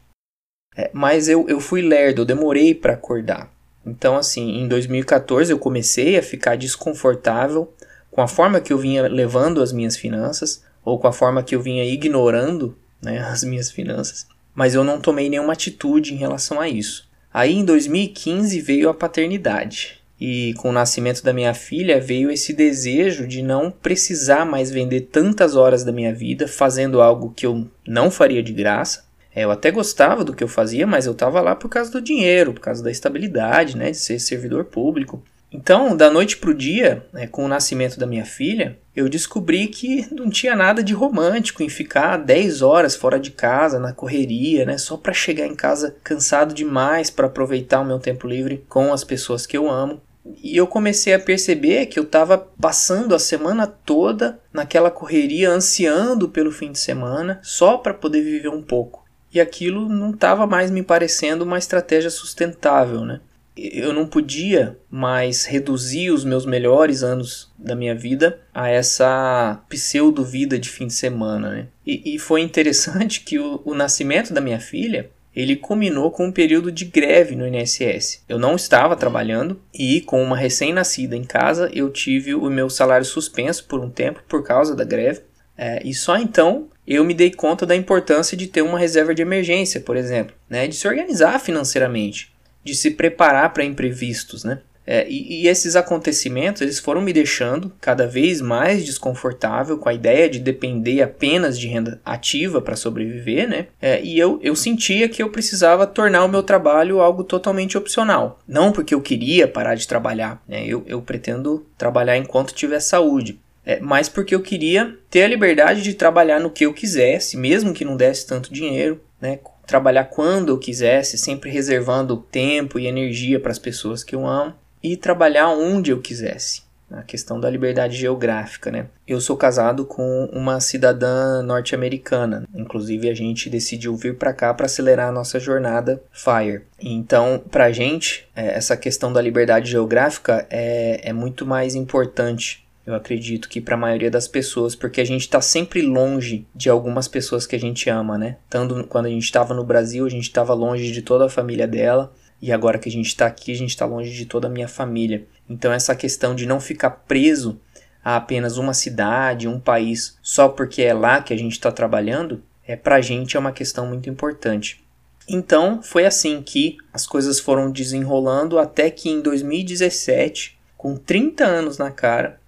É, 0.76 0.90
mas 0.92 1.28
eu, 1.28 1.48
eu 1.48 1.60
fui 1.60 1.82
lerdo, 1.82 2.22
eu 2.22 2.26
demorei 2.26 2.74
para 2.74 2.94
acordar. 2.94 3.52
Então, 3.86 4.16
assim, 4.16 4.58
em 4.58 4.66
2014 4.66 5.52
eu 5.52 5.58
comecei 5.58 6.18
a 6.18 6.22
ficar 6.22 6.56
desconfortável 6.56 7.72
com 8.10 8.20
a 8.20 8.28
forma 8.28 8.60
que 8.60 8.72
eu 8.72 8.78
vinha 8.78 9.06
levando 9.06 9.62
as 9.62 9.72
minhas 9.72 9.96
finanças, 9.96 10.64
ou 10.84 10.98
com 10.98 11.06
a 11.06 11.12
forma 11.12 11.42
que 11.42 11.54
eu 11.54 11.60
vinha 11.60 11.84
ignorando 11.84 12.76
né, 13.00 13.18
as 13.28 13.44
minhas 13.44 13.70
finanças 13.70 14.26
mas 14.54 14.74
eu 14.74 14.84
não 14.84 15.00
tomei 15.00 15.28
nenhuma 15.28 15.52
atitude 15.52 16.14
em 16.14 16.16
relação 16.16 16.60
a 16.60 16.68
isso. 16.68 17.08
Aí 17.32 17.54
em 17.54 17.64
2015 17.64 18.60
veio 18.60 18.88
a 18.88 18.94
paternidade. 18.94 20.00
E 20.20 20.54
com 20.58 20.70
o 20.70 20.72
nascimento 20.72 21.22
da 21.22 21.32
minha 21.32 21.52
filha 21.52 22.00
veio 22.00 22.30
esse 22.30 22.52
desejo 22.52 23.26
de 23.26 23.42
não 23.42 23.70
precisar 23.70 24.44
mais 24.44 24.70
vender 24.70 25.02
tantas 25.02 25.56
horas 25.56 25.84
da 25.84 25.92
minha 25.92 26.14
vida 26.14 26.46
fazendo 26.46 27.00
algo 27.00 27.32
que 27.34 27.44
eu 27.46 27.68
não 27.86 28.10
faria 28.10 28.42
de 28.42 28.52
graça. 28.52 29.04
É, 29.34 29.42
eu 29.42 29.50
até 29.50 29.70
gostava 29.70 30.24
do 30.24 30.32
que 30.32 30.44
eu 30.44 30.48
fazia, 30.48 30.86
mas 30.86 31.06
eu 31.06 31.12
estava 31.12 31.40
lá 31.40 31.56
por 31.56 31.68
causa 31.68 31.90
do 31.90 32.00
dinheiro, 32.00 32.52
por 32.52 32.60
causa 32.60 32.82
da 32.82 32.90
estabilidade, 32.90 33.76
né, 33.76 33.90
de 33.90 33.96
ser 33.96 34.20
servidor 34.20 34.66
público. 34.66 35.22
Então, 35.54 35.96
da 35.96 36.10
noite 36.10 36.36
para 36.36 36.50
o 36.50 36.54
dia, 36.54 37.06
né, 37.12 37.28
com 37.28 37.44
o 37.44 37.48
nascimento 37.48 37.96
da 37.96 38.08
minha 38.08 38.24
filha, 38.24 38.76
eu 38.94 39.08
descobri 39.08 39.68
que 39.68 40.04
não 40.12 40.28
tinha 40.28 40.56
nada 40.56 40.82
de 40.82 40.92
romântico 40.92 41.62
em 41.62 41.68
ficar 41.68 42.16
10 42.16 42.60
horas 42.60 42.96
fora 42.96 43.20
de 43.20 43.30
casa, 43.30 43.78
na 43.78 43.92
correria, 43.92 44.66
né, 44.66 44.76
só 44.76 44.96
para 44.96 45.12
chegar 45.12 45.46
em 45.46 45.54
casa 45.54 45.94
cansado 46.02 46.52
demais 46.52 47.08
para 47.08 47.28
aproveitar 47.28 47.80
o 47.80 47.84
meu 47.84 48.00
tempo 48.00 48.26
livre 48.26 48.64
com 48.68 48.92
as 48.92 49.04
pessoas 49.04 49.46
que 49.46 49.56
eu 49.56 49.70
amo. 49.70 50.02
E 50.42 50.56
eu 50.56 50.66
comecei 50.66 51.14
a 51.14 51.20
perceber 51.20 51.86
que 51.86 52.00
eu 52.00 52.04
estava 52.04 52.36
passando 52.36 53.14
a 53.14 53.18
semana 53.20 53.64
toda 53.64 54.40
naquela 54.52 54.90
correria, 54.90 55.50
ansiando 55.50 56.28
pelo 56.28 56.50
fim 56.50 56.72
de 56.72 56.80
semana, 56.80 57.38
só 57.44 57.78
para 57.78 57.94
poder 57.94 58.22
viver 58.22 58.48
um 58.48 58.62
pouco. 58.62 59.04
E 59.32 59.40
aquilo 59.40 59.88
não 59.88 60.10
estava 60.10 60.48
mais 60.48 60.68
me 60.68 60.82
parecendo 60.82 61.44
uma 61.44 61.58
estratégia 61.58 62.10
sustentável, 62.10 63.02
né? 63.02 63.20
Eu 63.56 63.92
não 63.92 64.06
podia 64.06 64.76
mais 64.90 65.44
reduzir 65.44 66.10
os 66.10 66.24
meus 66.24 66.44
melhores 66.44 67.02
anos 67.02 67.52
da 67.58 67.74
minha 67.74 67.94
vida 67.94 68.40
a 68.52 68.68
essa 68.68 69.62
pseudo-vida 69.68 70.58
de 70.58 70.68
fim 70.68 70.86
de 70.86 70.94
semana. 70.94 71.50
Né? 71.50 71.66
E, 71.86 72.14
e 72.14 72.18
foi 72.18 72.40
interessante 72.40 73.20
que 73.20 73.38
o, 73.38 73.62
o 73.64 73.74
nascimento 73.74 74.32
da 74.32 74.40
minha 74.40 74.60
filha 74.60 75.10
ele 75.34 75.56
culminou 75.56 76.10
com 76.10 76.26
um 76.26 76.32
período 76.32 76.70
de 76.70 76.84
greve 76.84 77.34
no 77.34 77.46
INSS. 77.46 78.22
Eu 78.28 78.38
não 78.38 78.54
estava 78.54 78.94
trabalhando 78.94 79.60
e, 79.72 80.00
com 80.00 80.22
uma 80.22 80.36
recém-nascida 80.36 81.16
em 81.16 81.24
casa, 81.24 81.68
eu 81.74 81.90
tive 81.90 82.34
o 82.34 82.48
meu 82.48 82.70
salário 82.70 83.04
suspenso 83.04 83.64
por 83.66 83.80
um 83.80 83.90
tempo 83.90 84.22
por 84.28 84.44
causa 84.44 84.76
da 84.76 84.84
greve. 84.84 85.22
É, 85.56 85.80
e 85.84 85.92
só 85.92 86.16
então 86.16 86.68
eu 86.86 87.04
me 87.04 87.14
dei 87.14 87.30
conta 87.30 87.66
da 87.66 87.74
importância 87.74 88.36
de 88.36 88.46
ter 88.46 88.62
uma 88.62 88.78
reserva 88.78 89.14
de 89.14 89.22
emergência, 89.22 89.80
por 89.80 89.96
exemplo, 89.96 90.36
né, 90.48 90.68
de 90.68 90.74
se 90.74 90.86
organizar 90.86 91.40
financeiramente 91.40 92.33
de 92.64 92.74
se 92.74 92.90
preparar 92.90 93.52
para 93.52 93.64
imprevistos, 93.64 94.42
né? 94.42 94.60
É, 94.86 95.06
e, 95.08 95.44
e, 95.44 95.48
esses 95.48 95.76
acontecimentos 95.76 96.60
eles 96.60 96.78
foram 96.78 97.00
me 97.00 97.12
deixando 97.12 97.72
cada 97.80 98.06
vez 98.06 98.40
mais 98.40 98.84
desconfortável 98.84 99.78
com 99.78 99.88
a 99.88 99.94
ideia 99.94 100.28
de 100.28 100.38
depender 100.38 101.00
apenas 101.00 101.58
de 101.58 101.66
renda 101.66 102.00
ativa 102.04 102.60
para 102.60 102.76
sobreviver, 102.76 103.48
né? 103.48 103.66
É, 103.80 104.02
e 104.02 104.18
eu, 104.18 104.38
eu 104.42 104.54
sentia 104.54 105.08
que 105.08 105.22
eu 105.22 105.30
precisava 105.30 105.86
tornar 105.86 106.24
o 106.24 106.28
meu 106.28 106.42
trabalho 106.42 107.00
algo 107.00 107.24
totalmente 107.24 107.78
opcional. 107.78 108.38
Não 108.46 108.72
porque 108.72 108.94
eu 108.94 109.00
queria 109.00 109.48
parar 109.48 109.74
de 109.74 109.88
trabalhar, 109.88 110.42
né? 110.46 110.64
Eu, 110.66 110.84
eu 110.86 111.00
pretendo 111.00 111.66
trabalhar 111.78 112.18
enquanto 112.18 112.52
tiver 112.52 112.80
saúde. 112.80 113.40
É, 113.66 113.80
mas 113.80 114.10
porque 114.10 114.34
eu 114.34 114.42
queria 114.42 114.94
ter 115.08 115.22
a 115.22 115.28
liberdade 115.28 115.82
de 115.82 115.94
trabalhar 115.94 116.38
no 116.38 116.50
que 116.50 116.66
eu 116.66 116.74
quisesse, 116.74 117.38
mesmo 117.38 117.72
que 117.72 117.86
não 117.86 117.96
desse 117.96 118.26
tanto 118.26 118.52
dinheiro, 118.52 119.00
né? 119.18 119.38
Trabalhar 119.66 120.04
quando 120.04 120.50
eu 120.50 120.58
quisesse, 120.58 121.18
sempre 121.18 121.50
reservando 121.50 122.16
tempo 122.16 122.78
e 122.78 122.86
energia 122.86 123.40
para 123.40 123.52
as 123.52 123.58
pessoas 123.58 124.04
que 124.04 124.14
eu 124.14 124.26
amo 124.26 124.54
e 124.82 124.96
trabalhar 124.96 125.48
onde 125.48 125.90
eu 125.90 126.00
quisesse. 126.00 126.62
A 126.90 127.02
questão 127.02 127.40
da 127.40 127.48
liberdade 127.48 127.96
geográfica, 127.96 128.70
né? 128.70 128.86
Eu 129.08 129.20
sou 129.20 129.36
casado 129.36 129.84
com 129.86 130.28
uma 130.32 130.60
cidadã 130.60 131.42
norte-americana. 131.42 132.46
Inclusive, 132.54 133.08
a 133.08 133.14
gente 133.14 133.48
decidiu 133.48 133.96
vir 133.96 134.16
para 134.16 134.34
cá 134.34 134.52
para 134.52 134.66
acelerar 134.66 135.08
a 135.08 135.12
nossa 135.12 135.40
jornada 135.40 136.00
FIRE. 136.12 136.62
Então, 136.78 137.42
para 137.50 137.64
a 137.64 137.72
gente, 137.72 138.28
é, 138.36 138.54
essa 138.54 138.76
questão 138.76 139.12
da 139.12 139.20
liberdade 139.20 139.70
geográfica 139.70 140.46
é, 140.50 141.00
é 141.02 141.12
muito 141.12 141.46
mais 141.46 141.74
importante 141.74 142.63
eu 142.86 142.94
acredito 142.94 143.48
que 143.48 143.60
para 143.60 143.74
a 143.74 143.78
maioria 143.78 144.10
das 144.10 144.28
pessoas, 144.28 144.74
porque 144.74 145.00
a 145.00 145.04
gente 145.04 145.22
está 145.22 145.40
sempre 145.40 145.80
longe 145.80 146.46
de 146.54 146.68
algumas 146.68 147.08
pessoas 147.08 147.46
que 147.46 147.56
a 147.56 147.60
gente 147.60 147.88
ama, 147.88 148.18
né? 148.18 148.36
Tanto 148.48 148.84
quando 148.84 149.06
a 149.06 149.10
gente 149.10 149.24
estava 149.24 149.54
no 149.54 149.64
Brasil, 149.64 150.04
a 150.04 150.10
gente 150.10 150.24
estava 150.24 150.52
longe 150.52 150.92
de 150.92 151.00
toda 151.00 151.26
a 151.26 151.30
família 151.30 151.66
dela, 151.66 152.12
e 152.42 152.52
agora 152.52 152.78
que 152.78 152.88
a 152.88 152.92
gente 152.92 153.06
está 153.06 153.26
aqui, 153.26 153.52
a 153.52 153.56
gente 153.56 153.70
está 153.70 153.86
longe 153.86 154.12
de 154.12 154.26
toda 154.26 154.48
a 154.48 154.50
minha 154.50 154.68
família. 154.68 155.26
Então, 155.48 155.72
essa 155.72 155.96
questão 155.96 156.34
de 156.34 156.44
não 156.44 156.60
ficar 156.60 156.90
preso 156.90 157.58
a 158.04 158.16
apenas 158.16 158.58
uma 158.58 158.74
cidade, 158.74 159.48
um 159.48 159.58
país, 159.58 160.18
só 160.20 160.48
porque 160.48 160.82
é 160.82 160.92
lá 160.92 161.22
que 161.22 161.32
a 161.32 161.38
gente 161.38 161.52
está 161.52 161.72
trabalhando, 161.72 162.42
é 162.66 162.76
para 162.76 162.96
a 162.96 163.00
gente 163.00 163.34
é 163.34 163.40
uma 163.40 163.52
questão 163.52 163.86
muito 163.86 164.10
importante. 164.10 164.84
Então, 165.26 165.82
foi 165.82 166.04
assim 166.04 166.42
que 166.42 166.76
as 166.92 167.06
coisas 167.06 167.40
foram 167.40 167.70
desenrolando 167.70 168.58
até 168.58 168.90
que 168.90 169.08
em 169.08 169.22
2017, 169.22 170.58
com 170.76 170.96
30 170.96 171.46
anos 171.46 171.78
na 171.78 171.90
cara, 171.90 172.38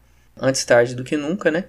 antes 0.41 0.65
tarde 0.65 0.95
do 0.95 1.05
que 1.05 1.17
nunca, 1.17 1.51
né? 1.51 1.65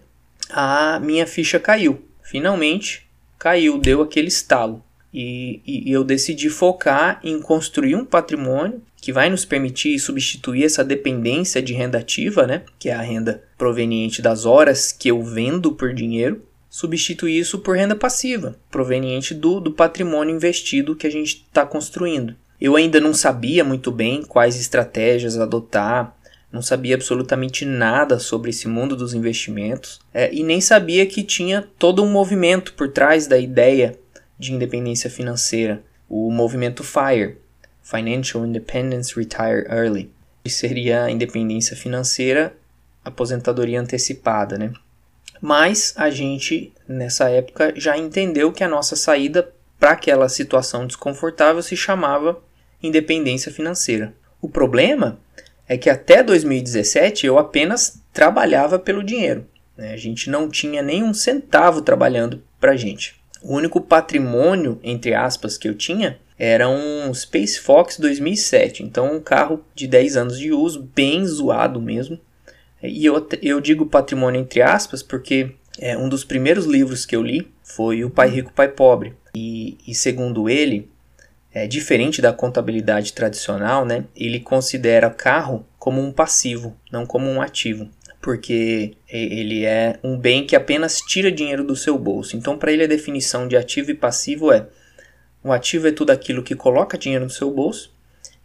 A 0.50 1.00
minha 1.00 1.26
ficha 1.26 1.60
caiu. 1.60 2.02
Finalmente 2.22 3.08
caiu, 3.38 3.78
deu 3.78 4.02
aquele 4.02 4.28
estalo. 4.28 4.84
E, 5.14 5.62
e, 5.66 5.92
eu 5.92 6.04
decidi 6.04 6.50
focar 6.50 7.20
em 7.24 7.40
construir 7.42 7.96
um 7.96 8.06
patrimônio 8.06 8.82
que 9.02 9.14
vai 9.14 9.30
nos 9.30 9.46
permitir 9.46 9.98
substituir 10.00 10.66
essa 10.66 10.84
dependência 10.84 11.62
de 11.62 11.74
renda 11.74 11.98
ativa, 11.98 12.46
né? 12.46 12.64
Que 12.78 12.90
é 12.90 12.94
a 12.94 13.02
renda 13.02 13.44
proveniente 13.58 14.22
das 14.22 14.46
horas 14.46 14.92
que 14.92 15.10
eu 15.10 15.24
vendo 15.24 15.72
por 15.72 15.94
dinheiro. 15.94 16.44
Substituir 16.70 17.40
isso 17.40 17.60
por 17.60 17.78
renda 17.78 17.96
passiva, 17.96 18.60
proveniente 18.70 19.34
do, 19.34 19.60
do 19.60 19.72
patrimônio 19.72 20.36
investido 20.36 20.96
que 20.96 21.08
a 21.08 21.12
gente 21.12 21.46
está 21.48 21.66
construindo. 21.66 22.36
Eu 22.60 22.76
ainda 22.76 23.00
não 23.00 23.14
sabia 23.14 23.64
muito 23.64 23.92
bem 23.92 24.24
quais 24.24 24.60
estratégias 24.60 25.38
adotar, 25.38 26.17
não 26.52 26.62
sabia 26.62 26.96
absolutamente 26.96 27.66
nada 27.66 28.20
sobre 28.20 28.50
esse 28.50 28.68
mundo 28.68 28.96
dos 28.96 29.14
investimentos 29.14 30.00
é, 30.14 30.34
e 30.34 30.44
nem 30.44 30.62
sabia 30.62 31.06
que 31.06 31.24
tinha 31.24 31.68
todo 31.78 32.04
um 32.04 32.10
movimento 32.10 32.74
por 32.74 32.90
trás 32.90 33.28
da 33.28 33.38
ideia 33.38 33.98
de 34.40 34.54
independência 34.54 35.10
financeira, 35.10 35.84
o 36.08 36.32
movimento 36.32 36.84
FIRE 36.84 37.38
Financial 37.84 38.46
Independence 38.46 39.16
Retire 39.16 39.66
Early 39.70 40.12
que 40.48 40.54
seria 40.54 41.04
a 41.04 41.12
independência 41.12 41.76
financeira, 41.76 42.56
aposentadoria 43.04 43.82
antecipada, 43.82 44.58
né? 44.58 44.72
Mas 45.42 45.94
a 45.98 46.10
gente 46.10 46.74
nessa 46.88 47.30
época 47.30 47.74
já 47.76 47.98
entendeu 47.98 48.52
que 48.54 48.64
a 48.64 48.68
nossa 48.68 48.96
saída 48.96 49.54
para 49.78 49.92
aquela 49.92 50.30
situação 50.30 50.88
desconfortável 50.88 51.62
se 51.62 51.76
chamava 51.76 52.42
independência 52.82 53.52
financeira. 53.52 54.14
O 54.42 54.48
problema 54.48 55.20
é 55.68 55.78
que 55.78 55.90
até 55.90 56.24
2017 56.24 57.26
eu 57.26 57.38
apenas 57.38 58.02
trabalhava 58.14 58.80
pelo 58.80 59.04
dinheiro. 59.04 59.46
Né? 59.76 59.94
A 59.94 59.98
gente 59.98 60.30
não 60.30 60.50
tinha 60.50 60.82
nenhum 60.82 61.14
centavo 61.14 61.82
trabalhando 61.82 62.42
para 62.60 62.76
gente. 62.76 63.16
O 63.42 63.56
único 63.56 63.82
patrimônio, 63.82 64.80
entre 64.84 65.14
aspas, 65.14 65.58
que 65.58 65.68
eu 65.68 65.76
tinha 65.76 66.20
era 66.40 66.70
um 66.70 67.12
Space 67.14 67.60
Fox 67.60 67.98
2007, 67.98 68.84
então 68.84 69.16
um 69.16 69.20
carro 69.20 69.66
de 69.74 69.88
10 69.88 70.18
anos 70.18 70.40
de 70.40 70.52
uso, 70.52 70.88
bem 70.96 71.26
zoado 71.26 71.82
mesmo. 71.82 72.20
E 72.82 73.06
eu, 73.06 73.28
eu 73.42 73.60
digo 73.60 73.88
patrimônio 73.88 74.40
entre 74.40 74.62
aspas 74.62 75.02
porque 75.02 75.52
é, 75.80 75.98
um 75.98 76.08
dos 76.08 76.24
primeiros 76.24 76.66
livros 76.66 77.06
que 77.06 77.16
eu 77.16 77.24
li 77.24 77.48
foi 77.64 78.04
O 78.04 78.10
Pai 78.10 78.30
Rico, 78.30 78.54
Pai 78.54 78.68
Pobre. 78.68 79.14
E, 79.36 79.78
e 79.88 79.96
segundo 79.96 80.50
ele, 80.50 80.90
é, 81.64 81.68
diferente 81.68 82.22
da 82.22 82.32
contabilidade 82.32 83.14
tradicional, 83.14 83.86
né, 83.86 84.06
ele 84.16 84.40
considera 84.40 85.10
carro 85.10 85.66
como 85.80 86.02
um 86.02 86.12
passivo, 86.12 86.76
não 86.92 87.06
como 87.06 87.30
um 87.30 87.42
ativo 87.42 87.90
porque 88.20 88.96
ele 89.10 89.64
é 89.64 90.00
um 90.04 90.18
bem 90.18 90.46
que 90.46 90.54
apenas 90.54 91.00
tira 91.00 91.32
dinheiro 91.32 91.64
do 91.64 91.78
seu 91.78 91.98
bolso. 91.98 92.36
Então, 92.36 92.58
para 92.58 92.74
ele, 92.74 92.84
a 92.84 92.88
definição 92.88 93.48
de 93.48 93.56
ativo 93.56 93.92
e 93.92 93.94
passivo 93.94 94.52
é: 94.52 94.68
um 95.42 95.52
ativo 95.52 95.88
é 95.88 95.92
tudo 95.94 96.10
aquilo 96.10 96.44
que 96.44 96.56
coloca 96.56 96.98
dinheiro 96.98 97.24
no 97.24 97.30
seu 97.30 97.50
bolso, 97.50 97.94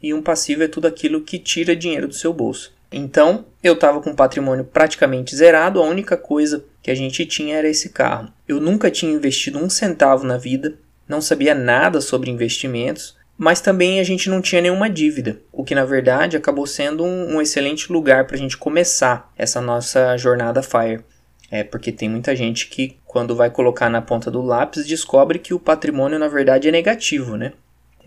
e 0.01 0.15
um 0.15 0.23
passivo 0.23 0.63
é 0.63 0.69
tudo 0.69 0.87
aquilo 0.87 1.23
que 1.23 1.37
tira 1.37 1.75
dinheiro 1.75 2.07
do 2.07 2.15
seu 2.15 2.33
bolso. 2.33 2.73
Então, 2.93 3.47
eu 3.61 3.73
estava 3.73 4.01
com 4.01 4.15
patrimônio 4.15 4.65
praticamente 4.65 5.35
zerado, 5.35 5.81
a 5.81 5.85
única 5.85 6.17
coisa 6.17 6.65
que 6.83 6.91
a 6.91 6.95
gente 6.95 7.25
tinha 7.25 7.57
era 7.57 7.69
esse 7.69 7.89
carro. 7.89 8.33
Eu 8.47 8.61
nunca 8.61 8.91
tinha 8.91 9.13
investido 9.13 9.59
um 9.59 9.71
centavo 9.71 10.25
na 10.25 10.37
vida, 10.37 10.75
não 11.09 11.21
sabia 11.21 11.55
nada 11.55 12.01
sobre 12.01 12.31
investimentos, 12.31 13.17
mas 13.37 13.61
também 13.61 13.99
a 13.99 14.05
gente 14.05 14.29
não 14.31 14.41
tinha 14.41 14.61
nenhuma 14.61 14.89
dívida, 14.89 15.41
o 15.51 15.65
que 15.65 15.75
na 15.75 15.85
verdade 15.85 16.37
acabou 16.37 16.67
sendo 16.67 17.05
um, 17.05 17.37
um 17.37 17.43
excelente 17.43 17.93
lugar 17.93 18.27
para 18.27 18.37
a 18.37 18.39
gente 18.39 18.57
começar 18.57 19.33
essa 19.37 19.61
nossa 19.61 20.17
jornada 20.17 20.63
FIRE. 20.63 21.05
É 21.51 21.63
porque 21.63 21.93
tem 21.93 22.09
muita 22.09 22.35
gente 22.35 22.69
que, 22.69 22.97
quando 23.05 23.37
vai 23.37 23.51
colocar 23.51 23.91
na 23.91 24.01
ponta 24.01 24.31
do 24.31 24.41
lápis, 24.41 24.87
descobre 24.87 25.39
que 25.39 25.53
o 25.53 25.61
patrimônio 25.61 26.19
na 26.19 26.29
verdade 26.29 26.69
é 26.69 26.73
negativo, 26.73 27.37
né? 27.37 27.53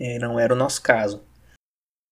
É, 0.00 0.18
não 0.18 0.38
era 0.38 0.52
o 0.52 0.56
nosso 0.56 0.82
caso. 0.82 1.22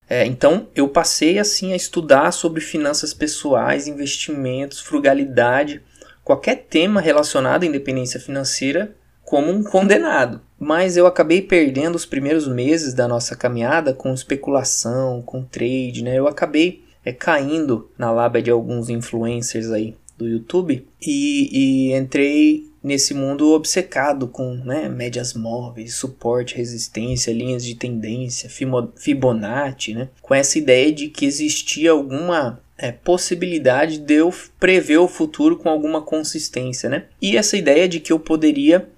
É, 0.09 0.25
então 0.27 0.69
eu 0.75 0.89
passei 0.89 1.39
assim 1.39 1.73
a 1.73 1.77
estudar 1.77 2.31
sobre 2.31 2.61
finanças 2.61 3.15
pessoais, 3.15 3.89
investimentos, 3.89 4.81
frugalidade, 4.81 5.83
qualquer 6.23 6.67
tema 6.69 7.01
relacionado 7.01 7.63
à 7.63 7.67
independência 7.67 8.21
financeira 8.21 8.95
como 9.35 9.51
um 9.51 9.65
condenado. 9.65 10.41
Mas 10.61 10.97
eu 10.97 11.09
acabei 11.09 11.43
perdendo 11.43 11.97
os 11.97 12.07
primeiros 12.07 12.47
meses 12.47 12.95
da 12.95 13.09
nossa 13.09 13.35
caminhada 13.35 13.93
com 13.93 14.15
especulação, 14.15 15.21
com 15.23 15.43
trade, 15.43 16.05
né? 16.05 16.17
Eu 16.17 16.29
acabei 16.29 16.85
é, 17.05 17.13
caindo 17.13 17.91
na 17.99 18.13
lábia 18.13 18.41
de 18.41 18.53
alguns 18.53 18.89
influencers 18.89 19.73
aí 19.73 19.97
do 20.17 20.29
YouTube 20.29 20.87
e, 21.03 21.49
e 21.53 21.93
entrei 21.97 22.71
nesse 22.81 23.13
mundo 23.13 23.51
obcecado 23.55 24.29
com 24.29 24.55
né, 24.55 24.89
médias 24.89 25.35
móveis, 25.35 25.95
suporte, 25.95 26.55
resistência, 26.55 27.33
linhas 27.33 27.65
de 27.65 27.75
tendência, 27.75 28.49
Fibonacci, 28.97 29.95
né, 29.95 30.11
com 30.23 30.33
essa 30.33 30.59
ideia 30.59 30.93
de 30.93 31.09
que 31.09 31.27
existia 31.27 31.91
alguma 31.91 32.61
é, 32.79 32.93
possibilidade 32.93 33.99
de 33.99 34.15
eu 34.15 34.33
prever 34.61 34.99
o 34.99 35.09
futuro 35.09 35.57
com 35.57 35.69
alguma 35.69 36.03
consistência. 36.03 36.89
Né? 36.89 37.07
E 37.21 37.37
essa 37.37 37.57
ideia 37.57 37.89
de 37.89 37.99
que 37.99 38.13
eu 38.13 38.21
poderia 38.21 38.89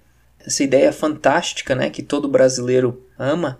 essa 0.47 0.63
ideia 0.63 0.93
fantástica, 0.93 1.75
né, 1.75 1.91
que 1.91 2.03
todo 2.03 2.29
brasileiro 2.29 3.03
ama, 3.19 3.59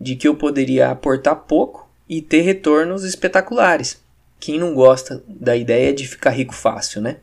de 0.00 0.14
que 0.14 0.28
eu 0.28 0.34
poderia 0.34 0.90
aportar 0.90 1.34
pouco 1.34 1.90
e 2.08 2.22
ter 2.22 2.42
retornos 2.42 3.04
espetaculares. 3.04 4.00
Quem 4.38 4.58
não 4.58 4.74
gosta 4.74 5.22
da 5.28 5.56
ideia 5.56 5.92
de 5.92 6.06
ficar 6.06 6.30
rico 6.30 6.54
fácil, 6.54 7.02
né? 7.02 7.18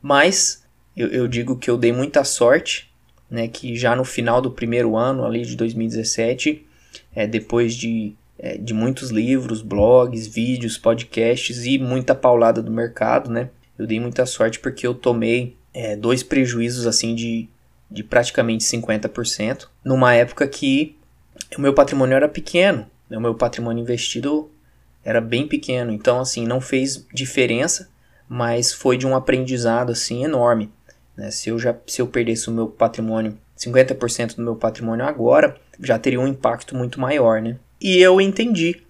Mas 0.00 0.62
eu, 0.96 1.08
eu 1.08 1.26
digo 1.26 1.56
que 1.56 1.68
eu 1.68 1.76
dei 1.76 1.92
muita 1.92 2.22
sorte, 2.22 2.92
né, 3.28 3.48
que 3.48 3.74
já 3.74 3.96
no 3.96 4.04
final 4.04 4.40
do 4.40 4.50
primeiro 4.50 4.96
ano, 4.96 5.24
ali 5.24 5.42
de 5.42 5.56
2017, 5.56 6.64
é, 7.14 7.26
depois 7.26 7.74
de, 7.74 8.14
é, 8.38 8.56
de 8.56 8.72
muitos 8.72 9.10
livros, 9.10 9.62
blogs, 9.62 10.26
vídeos, 10.28 10.78
podcasts 10.78 11.64
e 11.64 11.78
muita 11.78 12.14
paulada 12.14 12.62
do 12.62 12.70
mercado, 12.70 13.30
né, 13.30 13.50
eu 13.76 13.86
dei 13.86 13.98
muita 13.98 14.24
sorte 14.24 14.60
porque 14.60 14.86
eu 14.86 14.94
tomei 14.94 15.56
é, 15.74 15.96
dois 15.96 16.22
prejuízos 16.22 16.86
assim 16.86 17.14
de 17.14 17.48
de 17.90 18.02
praticamente 18.02 18.64
50%, 18.64 19.68
numa 19.84 20.14
época 20.14 20.46
que 20.48 20.96
o 21.56 21.60
meu 21.60 21.72
patrimônio 21.72 22.16
era 22.16 22.28
pequeno, 22.28 22.86
né? 23.08 23.16
o 23.16 23.20
meu 23.20 23.34
patrimônio 23.34 23.82
investido 23.82 24.50
era 25.04 25.20
bem 25.20 25.46
pequeno, 25.46 25.92
então 25.92 26.18
assim, 26.20 26.46
não 26.46 26.60
fez 26.60 27.06
diferença, 27.12 27.88
mas 28.28 28.72
foi 28.72 28.96
de 28.96 29.06
um 29.06 29.14
aprendizado 29.14 29.92
assim 29.92 30.24
enorme. 30.24 30.70
Né? 31.16 31.30
Se 31.30 31.48
eu 31.50 31.58
já 31.58 31.74
se 31.86 32.02
eu 32.02 32.06
perdesse 32.08 32.48
o 32.48 32.52
meu 32.52 32.66
patrimônio, 32.66 33.38
50% 33.56 34.36
do 34.36 34.42
meu 34.42 34.56
patrimônio 34.56 35.06
agora, 35.06 35.56
já 35.80 35.98
teria 35.98 36.20
um 36.20 36.26
impacto 36.26 36.76
muito 36.76 37.00
maior, 37.00 37.40
né? 37.40 37.56
E 37.80 37.98
eu 37.98 38.20
entendi 38.20 38.82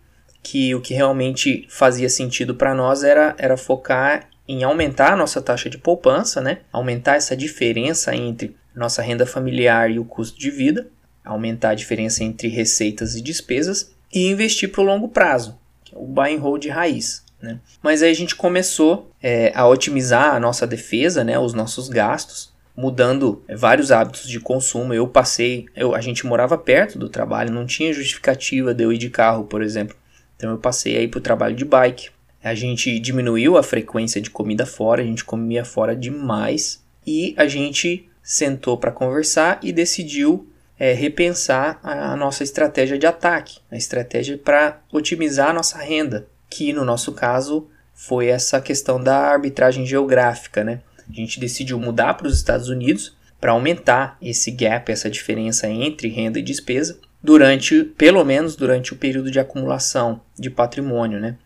que 0.43 0.75
o 0.75 0.81
que 0.81 0.95
realmente 0.95 1.67
fazia 1.69 2.09
sentido 2.09 2.55
para 2.55 2.75
nós 2.75 3.05
era, 3.05 3.35
era 3.39 3.57
focar 3.57 4.29
em 4.49 4.63
aumentar 4.63 5.13
a 5.13 5.17
nossa 5.17 5.43
taxa 5.43 5.69
de 5.69 5.79
poupança, 5.79 6.41
né? 6.41 6.61
Aumentar 6.73 7.17
essa 7.17 7.37
diferença 7.37 8.15
entre 8.15 8.57
nossa 8.77 9.03
renda 9.03 9.25
familiar 9.25 9.91
e 9.91 9.99
o 9.99 10.05
custo 10.05 10.39
de 10.39 10.51
vida, 10.51 10.89
aumentar 11.25 11.71
a 11.71 11.75
diferença 11.75 12.23
entre 12.23 12.49
receitas 12.49 13.17
e 13.17 13.21
despesas 13.21 13.93
e 14.13 14.29
investir 14.29 14.71
para 14.71 14.83
o 14.83 14.85
longo 14.85 15.09
prazo, 15.09 15.59
que 15.85 15.95
é 15.95 15.99
o 15.99 16.07
buy 16.07 16.35
and 16.35 16.39
hold 16.39 16.65
raiz. 16.67 17.25
Né? 17.41 17.59
Mas 17.83 18.03
aí 18.03 18.11
a 18.11 18.15
gente 18.15 18.35
começou 18.35 19.11
é, 19.23 19.53
a 19.55 19.67
otimizar 19.67 20.35
a 20.35 20.41
nossa 20.41 20.67
defesa, 20.67 21.25
né, 21.25 21.39
os 21.39 21.53
nossos 21.53 21.89
gastos, 21.89 22.55
mudando 22.77 23.43
é, 23.49 23.57
vários 23.57 23.91
hábitos 23.91 24.29
de 24.29 24.39
consumo. 24.39 24.93
Eu 24.93 25.09
passei, 25.09 25.67
eu, 25.75 25.95
a 25.95 26.01
gente 26.01 26.27
morava 26.27 26.57
perto 26.57 26.99
do 26.99 27.09
trabalho, 27.09 27.53
não 27.53 27.67
tinha 27.67 27.93
justificativa 27.93 28.75
de 28.75 28.85
eu 28.85 28.93
ir 28.93 28.99
de 28.99 29.11
carro, 29.11 29.45
por 29.45 29.63
exemplo. 29.63 29.97
Então 30.37 30.51
eu 30.51 30.59
passei 30.59 30.97
aí 30.97 31.09
para 31.09 31.19
o 31.19 31.23
trabalho 31.23 31.57
de 31.57 31.65
bike. 31.65 32.11
A 32.43 32.55
gente 32.55 32.99
diminuiu 33.01 33.57
a 33.57 33.63
frequência 33.63 34.21
de 34.21 34.31
comida 34.31 34.65
fora, 34.65 35.03
a 35.03 35.05
gente 35.05 35.25
comia 35.25 35.65
fora 35.65 35.97
demais 35.97 36.85
e 37.05 37.35
a 37.37 37.49
gente 37.49 38.09
sentou 38.27 38.77
para 38.77 38.91
conversar 38.91 39.61
e 39.63 39.73
decidiu 39.73 40.51
é, 40.77 40.93
repensar 40.93 41.79
a, 41.81 42.17
nossa 42.17 42.43
estratégia 42.43 42.99
de 42.99 43.07
ataque, 43.07 43.61
a 43.71 43.77
estratégia 43.77 44.37
para 44.37 44.81
otimizar 44.93 45.51
a 45.51 45.53
nossa 45.53 45.79
renda, 45.79 46.27
que 46.51 46.73
no 46.73 46.85
nosso 46.85 47.13
caso 47.13 47.69
foi 47.95 48.27
essa 48.27 48.61
questão 48.61 49.01
da 49.01 49.17
arbitragem 49.17 49.87
geográfica, 49.87 50.65
né? 50.65 50.81
A 51.09 51.13
gente 51.13 51.39
decidiu 51.39 51.79
mudar 51.79 52.15
para 52.15 52.27
os 52.27 52.37
Estados 52.37 52.69
Unidos 52.69 53.17
para 53.41 53.53
aumentar 53.53 54.19
esse 54.21 54.51
gap, 54.51 54.91
essa 54.91 55.09
diferença 55.09 55.69
entre 55.69 56.09
renda 56.09 56.41
e 56.41 56.43
despesa, 56.43 56.99
durante, 57.23 57.85
pelo 57.97 58.25
menos 58.25 58.57
durante 58.57 58.93
o 58.93 58.97
período 58.97 59.31
de 59.31 59.39
acumulação 59.39 60.21
de 60.37 60.51
patrimônio, 60.51 61.21
né? 61.21 61.37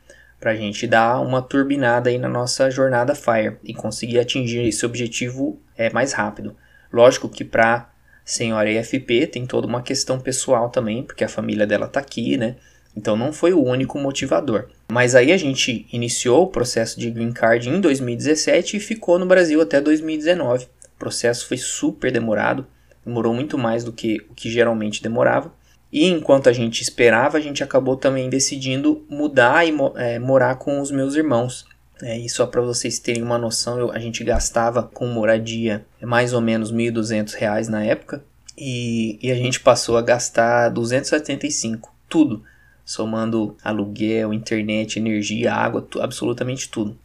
Para 0.41 0.53
a 0.53 0.57
gente 0.57 0.87
dar 0.87 1.21
uma 1.21 1.43
turbinada 1.43 2.09
aí 2.09 2.17
na 2.17 2.29
nossa 2.29 2.71
jornada 2.71 3.15
FIRE 3.15 3.59
e 3.63 3.75
conseguir 3.75 4.19
atingir 4.19 4.67
esse 4.67 4.87
objetivo 4.87 5.61
é, 5.77 5.91
mais 5.91 6.15
rápido. 6.15 6.57
Lógico 6.93 7.29
que 7.29 7.45
para 7.45 7.91
senhora 8.25 8.71
EFP 8.71 9.27
tem 9.27 9.47
toda 9.47 9.67
uma 9.67 9.83
questão 9.83 10.21
pessoal 10.21 10.69
também, 10.71 11.03
porque 11.03 11.25
a 11.25 11.29
família 11.29 11.67
dela 11.67 11.87
está 11.87 12.01
aqui, 12.01 12.37
né? 12.37 12.57
Então 12.97 13.17
não 13.17 13.33
foi 13.33 13.53
o 13.53 13.63
único 13.63 13.99
motivador. 13.99 14.69
Mas 14.91 15.15
aí 15.15 15.33
a 15.33 15.37
gente 15.37 15.87
iniciou 15.93 16.45
o 16.45 16.49
processo 16.49 16.99
de 16.99 17.11
green 17.11 17.33
card 17.33 17.69
em 17.69 17.81
2017 17.81 18.77
e 18.77 18.81
ficou 18.81 19.19
no 19.19 19.27
Brasil 19.27 19.61
até 19.61 19.81
2019. 19.81 20.65
O 20.65 20.99
processo 20.99 21.47
foi 21.47 21.57
super 21.57 22.13
demorado, 22.13 22.67
demorou 23.05 23.33
muito 23.33 23.57
mais 23.57 23.85
do 23.85 23.93
que 23.93 24.19
o 24.29 24.35
que 24.35 24.51
geralmente 24.51 25.03
demorava. 25.03 25.53
E 25.93 26.07
enquanto 26.07 26.49
a 26.49 26.53
gente 26.53 26.83
esperava, 26.83 27.39
a 27.39 27.41
gente 27.41 27.65
acabou 27.65 27.97
também 27.97 28.29
decidindo 28.29 29.05
mudar 29.09 29.67
e 29.67 29.75
é, 29.97 30.19
morar 30.19 30.57
com 30.57 30.81
os 30.81 30.91
meus 30.91 31.15
irmãos. 31.17 31.65
É, 32.03 32.19
e 32.19 32.29
só 32.29 32.47
para 32.47 32.61
vocês 32.61 32.99
terem 32.99 33.23
uma 33.23 33.39
noção, 33.39 33.79
eu, 33.79 33.93
a 33.93 33.99
gente 33.99 34.25
gastava 34.25 34.83
com 34.83 35.07
moradia 35.07 35.85
mais 36.01 36.33
ou 36.33 36.41
menos 36.41 36.71
R$ 36.71 36.91
1.200 36.91 37.69
na 37.69 37.85
época 37.85 38.25
e, 38.57 39.19
e, 39.23 39.31
a 39.31 39.35
gente 39.35 39.61
passou 39.61 39.97
a 39.97 40.03
gastar 40.03 40.69
275, 40.71 41.95
tudo, 42.09 42.43
somando 42.85 43.57
aluguel, 43.63 44.35
internet, 44.35 44.99
energia, 44.99 45.55
água, 45.55 45.81
tu, 45.81 46.01
absolutamente 46.01 46.69
tudo. 46.69 46.99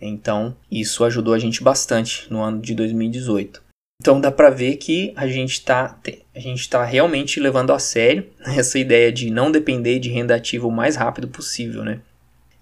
Então, 0.00 0.56
isso 0.70 1.04
ajudou 1.04 1.34
a 1.34 1.38
gente 1.38 1.62
bastante 1.62 2.30
no 2.30 2.42
ano 2.42 2.60
de 2.60 2.74
2018. 2.74 3.62
Então 4.00 4.20
dá 4.20 4.30
para 4.30 4.50
ver 4.50 4.76
que 4.76 5.12
a 5.16 5.26
gente 5.26 5.52
está 5.52 5.98
a 6.34 6.38
gente 6.38 6.68
tá 6.68 6.84
realmente 6.84 7.40
levando 7.40 7.72
a 7.72 7.78
sério 7.78 8.26
essa 8.44 8.78
ideia 8.78 9.10
de 9.10 9.30
não 9.30 9.50
depender 9.50 9.98
de 9.98 10.10
renda 10.10 10.34
ativa 10.34 10.66
o 10.66 10.72
mais 10.72 10.96
rápido 10.96 11.28
possível, 11.28 11.82
né? 11.82 12.00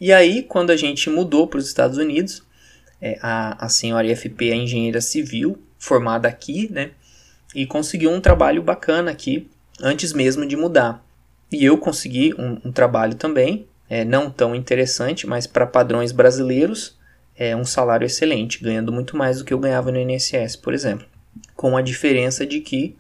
E 0.05 0.13
aí, 0.13 0.43
quando 0.43 0.69
a 0.69 0.77
gente 0.77 1.09
mudou 1.09 1.47
para 1.47 1.59
os 1.59 1.67
Estados 1.67 1.97
Unidos, 1.97 2.43
é, 3.01 3.19
a, 3.23 3.65
a 3.65 3.71
senhora 3.71 4.07
IFP 4.07 4.51
é 4.51 4.55
engenheira 4.55 5.01
civil, 5.01 5.59
formada 5.79 6.29
aqui, 6.29 6.71
né? 6.71 6.91
E 7.55 7.65
conseguiu 7.65 8.11
um 8.11 8.21
trabalho 8.21 8.63
bacana 8.63 9.11
aqui, 9.11 9.49
antes 9.81 10.13
mesmo 10.13 10.47
de 10.47 10.57
mudar. 10.57 11.03
E 11.51 11.65
eu 11.65 11.79
consegui 11.79 12.35
um, 12.39 12.61
um 12.67 12.71
trabalho 12.71 13.15
também, 13.15 13.67
é, 13.89 14.05
não 14.05 14.31
tão 14.31 14.55
interessante, 14.55 15.27
mas 15.27 15.47
para 15.47 15.67
padrões 15.67 16.13
brasileiros, 16.13 16.99
é 17.35 17.57
um 17.57 17.65
salário 17.65 18.05
excelente, 18.05 18.63
ganhando 18.63 18.93
muito 18.93 19.17
mais 19.17 19.39
do 19.39 19.45
que 19.47 19.55
eu 19.55 19.59
ganhava 19.59 19.91
no 19.91 19.99
INSS, 19.99 20.55
por 20.55 20.75
exemplo. 20.75 21.07
Com 21.57 21.79
a 21.79 21.81
diferença 21.81 22.45
de 22.45 22.61
que 22.61 22.95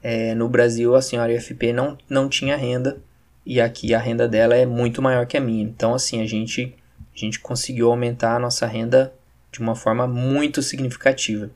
é, 0.00 0.32
no 0.32 0.48
Brasil 0.48 0.94
a 0.94 1.02
senhora 1.02 1.34
IFP 1.34 1.72
não, 1.72 1.98
não 2.08 2.28
tinha 2.28 2.56
renda 2.56 3.02
e 3.46 3.60
aqui 3.60 3.94
a 3.94 3.98
renda 3.98 4.26
dela 4.26 4.56
é 4.56 4.66
muito 4.66 5.00
maior 5.00 5.24
que 5.24 5.36
a 5.36 5.40
minha. 5.40 5.62
Então, 5.62 5.94
assim, 5.94 6.20
a 6.20 6.26
gente, 6.26 6.74
a 7.14 7.18
gente 7.18 7.38
conseguiu 7.38 7.88
aumentar 7.88 8.34
a 8.34 8.40
nossa 8.40 8.66
renda 8.66 9.14
de 9.52 9.60
uma 9.60 9.76
forma 9.76 10.04
muito 10.04 10.60
significativa. 10.60 11.48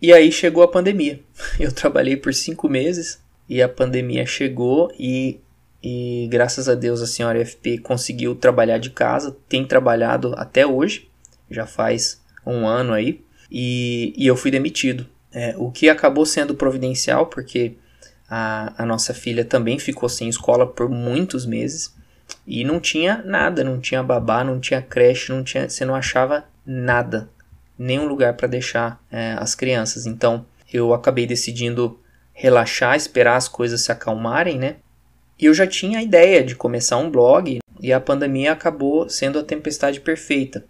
E 0.00 0.14
aí 0.14 0.32
chegou 0.32 0.62
a 0.62 0.68
pandemia. 0.68 1.20
Eu 1.60 1.70
trabalhei 1.70 2.16
por 2.16 2.32
cinco 2.32 2.70
meses 2.70 3.22
e 3.46 3.60
a 3.60 3.68
pandemia 3.68 4.24
chegou 4.24 4.90
e, 4.98 5.38
e 5.82 6.26
graças 6.30 6.70
a 6.70 6.74
Deus 6.74 7.02
a 7.02 7.06
senhora 7.06 7.44
FP 7.44 7.78
conseguiu 7.78 8.34
trabalhar 8.34 8.78
de 8.78 8.90
casa, 8.90 9.36
tem 9.46 9.64
trabalhado 9.66 10.34
até 10.38 10.66
hoje, 10.66 11.08
já 11.50 11.66
faz 11.66 12.20
um 12.44 12.66
ano 12.66 12.94
aí, 12.94 13.22
e, 13.50 14.14
e 14.16 14.26
eu 14.26 14.36
fui 14.36 14.50
demitido. 14.50 15.06
É, 15.32 15.54
o 15.58 15.70
que 15.70 15.88
acabou 15.90 16.24
sendo 16.24 16.54
providencial, 16.54 17.26
porque 17.26 17.74
a, 18.28 18.82
a 18.82 18.86
nossa 18.86 19.14
filha 19.14 19.44
também 19.44 19.78
ficou 19.78 20.08
sem 20.08 20.28
escola 20.28 20.66
por 20.66 20.88
muitos 20.88 21.46
meses 21.46 21.94
e 22.46 22.64
não 22.64 22.80
tinha 22.80 23.22
nada, 23.24 23.62
não 23.62 23.80
tinha 23.80 24.02
babá, 24.02 24.42
não 24.42 24.58
tinha 24.58 24.82
creche, 24.82 25.32
não 25.32 25.44
tinha, 25.44 25.68
você 25.68 25.84
não 25.84 25.94
achava 25.94 26.44
nada, 26.64 27.28
nenhum 27.78 28.06
lugar 28.06 28.34
para 28.34 28.48
deixar 28.48 29.00
é, 29.10 29.36
as 29.38 29.54
crianças. 29.54 30.06
Então 30.06 30.44
eu 30.72 30.92
acabei 30.92 31.26
decidindo 31.26 31.98
relaxar, 32.32 32.96
esperar 32.96 33.36
as 33.36 33.48
coisas 33.48 33.82
se 33.82 33.92
acalmarem, 33.92 34.58
né? 34.58 34.76
E 35.38 35.46
eu 35.46 35.54
já 35.54 35.66
tinha 35.66 35.98
a 35.98 36.02
ideia 36.02 36.42
de 36.42 36.56
começar 36.56 36.96
um 36.96 37.10
blog 37.10 37.58
e 37.80 37.92
a 37.92 38.00
pandemia 38.00 38.52
acabou 38.52 39.08
sendo 39.08 39.38
a 39.38 39.44
tempestade 39.44 40.00
perfeita. 40.00 40.64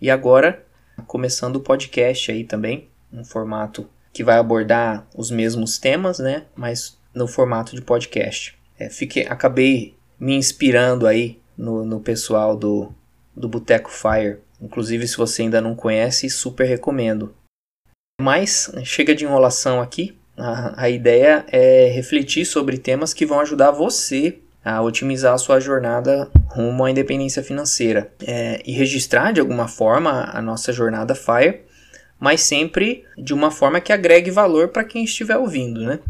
E 0.00 0.10
agora 0.10 0.64
começando 1.06 1.56
o 1.56 1.60
podcast 1.60 2.30
aí 2.30 2.44
também, 2.44 2.88
um 3.12 3.24
formato 3.24 3.88
que 4.12 4.24
vai 4.24 4.38
abordar 4.38 5.06
os 5.14 5.30
mesmos 5.30 5.78
temas, 5.78 6.18
né? 6.18 6.44
Mas 6.54 6.98
no 7.14 7.26
formato 7.26 7.74
de 7.74 7.82
podcast. 7.82 8.56
É, 8.78 8.88
fiquei, 8.88 9.26
acabei 9.26 9.94
me 10.18 10.34
inspirando 10.34 11.06
aí 11.06 11.40
no, 11.56 11.84
no 11.84 12.00
pessoal 12.00 12.56
do, 12.56 12.92
do 13.36 13.48
Boteco 13.48 13.90
Fire. 13.90 14.38
Inclusive, 14.60 15.06
se 15.08 15.16
você 15.16 15.42
ainda 15.42 15.60
não 15.60 15.74
conhece, 15.74 16.28
super 16.28 16.64
recomendo. 16.64 17.34
Mas 18.20 18.70
chega 18.84 19.14
de 19.14 19.24
enrolação 19.24 19.80
aqui. 19.80 20.16
A, 20.36 20.84
a 20.84 20.90
ideia 20.90 21.44
é 21.48 21.86
refletir 21.86 22.44
sobre 22.44 22.78
temas 22.78 23.14
que 23.14 23.26
vão 23.26 23.40
ajudar 23.40 23.70
você 23.70 24.38
a 24.64 24.82
otimizar 24.82 25.34
a 25.34 25.38
sua 25.38 25.58
jornada 25.58 26.30
rumo 26.46 26.84
à 26.84 26.90
independência 26.90 27.42
financeira 27.42 28.12
é, 28.26 28.60
e 28.64 28.72
registrar 28.72 29.32
de 29.32 29.40
alguma 29.40 29.66
forma 29.66 30.30
a 30.32 30.42
nossa 30.42 30.72
jornada 30.72 31.14
FIRE, 31.14 31.62
mas 32.18 32.42
sempre 32.42 33.04
de 33.16 33.32
uma 33.32 33.50
forma 33.50 33.80
que 33.80 33.92
agregue 33.92 34.30
valor 34.30 34.68
para 34.68 34.84
quem 34.84 35.04
estiver 35.04 35.38
ouvindo, 35.38 35.80
né? 35.80 36.00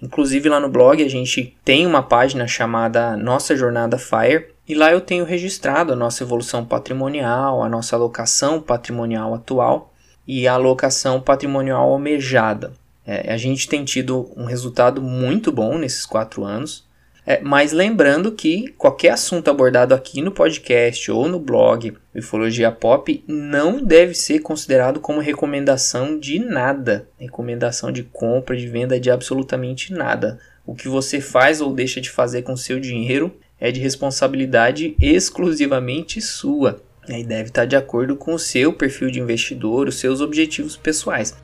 Inclusive 0.00 0.48
lá 0.48 0.60
no 0.60 0.68
blog 0.68 1.02
a 1.02 1.08
gente 1.08 1.56
tem 1.64 1.86
uma 1.86 2.02
página 2.02 2.46
chamada 2.46 3.16
Nossa 3.16 3.56
Jornada 3.56 3.98
FIRE 3.98 4.46
e 4.68 4.74
lá 4.74 4.92
eu 4.92 5.00
tenho 5.00 5.24
registrado 5.24 5.92
a 5.92 5.96
nossa 5.96 6.22
evolução 6.22 6.64
patrimonial, 6.64 7.62
a 7.62 7.68
nossa 7.68 7.96
alocação 7.96 8.60
patrimonial 8.60 9.34
atual 9.34 9.92
e 10.26 10.46
a 10.46 10.54
alocação 10.54 11.20
patrimonial 11.20 11.90
almejada. 11.90 12.72
É, 13.06 13.32
a 13.32 13.38
gente 13.38 13.66
tem 13.66 13.84
tido 13.84 14.30
um 14.36 14.44
resultado 14.44 15.00
muito 15.00 15.50
bom 15.50 15.78
nesses 15.78 16.04
quatro 16.04 16.44
anos. 16.44 16.86
É, 17.28 17.42
mas 17.42 17.72
lembrando 17.72 18.32
que 18.32 18.72
qualquer 18.78 19.10
assunto 19.10 19.50
abordado 19.50 19.94
aqui 19.94 20.22
no 20.22 20.32
podcast 20.32 21.10
ou 21.10 21.28
no 21.28 21.38
blog 21.38 21.92
Ufologia 22.14 22.72
Pop 22.72 23.22
não 23.28 23.84
deve 23.84 24.14
ser 24.14 24.38
considerado 24.38 24.98
como 24.98 25.20
recomendação 25.20 26.18
de 26.18 26.38
nada, 26.38 27.06
recomendação 27.20 27.92
de 27.92 28.02
compra, 28.02 28.56
de 28.56 28.66
venda 28.66 28.98
de 28.98 29.10
absolutamente 29.10 29.92
nada. 29.92 30.38
O 30.64 30.74
que 30.74 30.88
você 30.88 31.20
faz 31.20 31.60
ou 31.60 31.74
deixa 31.74 32.00
de 32.00 32.08
fazer 32.08 32.40
com 32.40 32.56
seu 32.56 32.80
dinheiro 32.80 33.36
é 33.60 33.70
de 33.70 33.78
responsabilidade 33.78 34.96
exclusivamente 34.98 36.22
sua. 36.22 36.80
E 37.06 37.22
deve 37.22 37.50
estar 37.50 37.66
de 37.66 37.76
acordo 37.76 38.16
com 38.16 38.32
o 38.32 38.38
seu 38.38 38.72
perfil 38.72 39.10
de 39.10 39.20
investidor, 39.20 39.86
os 39.86 40.00
seus 40.00 40.22
objetivos 40.22 40.78
pessoais. 40.78 41.36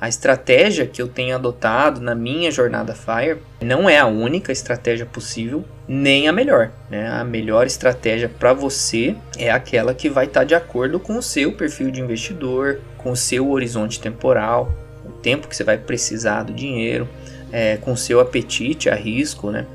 A 0.00 0.08
estratégia 0.08 0.86
que 0.86 1.02
eu 1.02 1.08
tenho 1.08 1.34
adotado 1.34 2.00
na 2.00 2.14
minha 2.14 2.52
jornada 2.52 2.94
FIRE 2.94 3.38
não 3.60 3.90
é 3.90 3.98
a 3.98 4.06
única 4.06 4.52
estratégia 4.52 5.04
possível, 5.04 5.64
nem 5.88 6.28
a 6.28 6.32
melhor. 6.32 6.70
Né? 6.88 7.08
A 7.08 7.24
melhor 7.24 7.66
estratégia 7.66 8.28
para 8.28 8.52
você 8.52 9.16
é 9.36 9.50
aquela 9.50 9.92
que 9.92 10.08
vai 10.08 10.26
estar 10.26 10.40
tá 10.40 10.44
de 10.44 10.54
acordo 10.54 11.00
com 11.00 11.18
o 11.18 11.22
seu 11.22 11.52
perfil 11.52 11.90
de 11.90 12.00
investidor, 12.00 12.80
com 12.96 13.10
o 13.10 13.16
seu 13.16 13.50
horizonte 13.50 14.00
temporal, 14.00 14.72
o 15.04 15.10
tempo 15.10 15.48
que 15.48 15.56
você 15.56 15.64
vai 15.64 15.76
precisar 15.76 16.44
do 16.44 16.52
dinheiro, 16.52 17.08
é, 17.50 17.76
com 17.78 17.92
o 17.92 17.96
seu 17.96 18.20
apetite 18.20 18.88
a 18.88 18.94
risco, 18.94 19.50
né? 19.50 19.66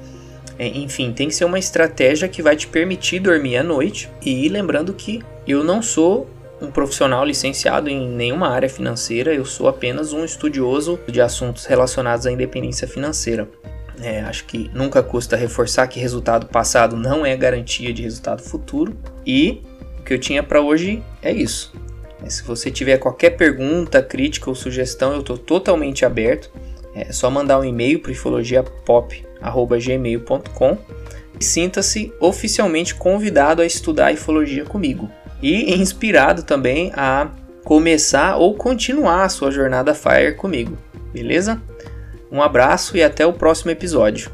É, 0.58 0.68
enfim, 0.68 1.12
tem 1.12 1.28
que 1.28 1.36
ser 1.36 1.46
uma 1.46 1.60
estratégia 1.60 2.30
que 2.30 2.42
vai 2.42 2.56
te 2.56 2.68
permitir 2.68 3.20
dormir 3.20 3.58
à 3.58 3.64
noite. 3.64 4.10
E 4.24 4.48
lembrando 4.48 4.94
que 4.94 5.22
eu 5.48 5.64
não 5.64 5.82
sou 5.82 6.30
um 6.64 6.72
profissional 6.72 7.26
licenciado 7.26 7.90
em 7.90 8.08
nenhuma 8.08 8.48
área 8.50 8.70
financeira, 8.70 9.34
eu 9.34 9.44
sou 9.46 9.68
apenas 9.68 10.14
um 10.14 10.24
estudioso 10.24 10.98
de 11.08 11.20
assuntos 11.20 11.66
relacionados 11.66 12.26
à 12.26 12.32
independência 12.32 12.88
financeira. 12.88 13.50
É, 14.02 14.22
acho 14.22 14.46
que 14.46 14.72
nunca 14.74 15.04
custa 15.04 15.36
reforçar 15.36 15.88
que 15.88 16.00
resultado 16.00 16.48
passado 16.48 16.96
não 16.96 17.26
é 17.26 17.36
garantia 17.36 17.92
de 17.94 18.02
resultado 18.02 18.42
futuro. 18.42 18.96
E 19.26 19.62
o 20.00 20.04
que 20.04 20.14
eu 20.14 20.20
tinha 20.20 20.42
para 20.42 20.62
hoje 20.62 21.04
é 21.22 21.30
isso. 21.32 21.74
Se 22.28 22.42
você 22.44 22.72
tiver 22.72 22.98
qualquer 22.98 23.32
pergunta, 23.32 24.02
crítica 24.02 24.50
ou 24.50 24.56
sugestão, 24.56 25.12
eu 25.14 25.20
estou 25.20 25.38
totalmente 25.38 26.06
aberto. 26.06 26.50
É 26.96 27.12
só 27.12 27.30
mandar 27.30 27.60
um 27.60 27.66
e-mail 27.66 28.00
para 28.00 28.12
ufologiapop.gmail.com 28.12 30.78
e 31.40 31.44
sinta-se 31.44 32.14
oficialmente 32.20 32.94
convidado 32.96 33.62
a 33.62 33.66
estudar 33.66 34.14
ufologia 34.14 34.64
comigo 34.64 35.10
e 35.44 35.76
inspirado 35.76 36.44
também 36.44 36.92
a 36.96 37.28
começar 37.66 38.38
ou 38.38 38.56
continuar 38.56 39.26
a 39.26 39.30
sua 39.30 39.52
jornada 39.52 39.94
Fire 39.94 40.36
comigo, 40.36 40.78
beleza? 41.12 41.62
Um 42.32 42.42
abraço 42.42 42.96
e 42.96 43.04
até 43.04 43.26
o 43.26 43.34
próximo 43.34 43.70
episódio. 43.70 44.32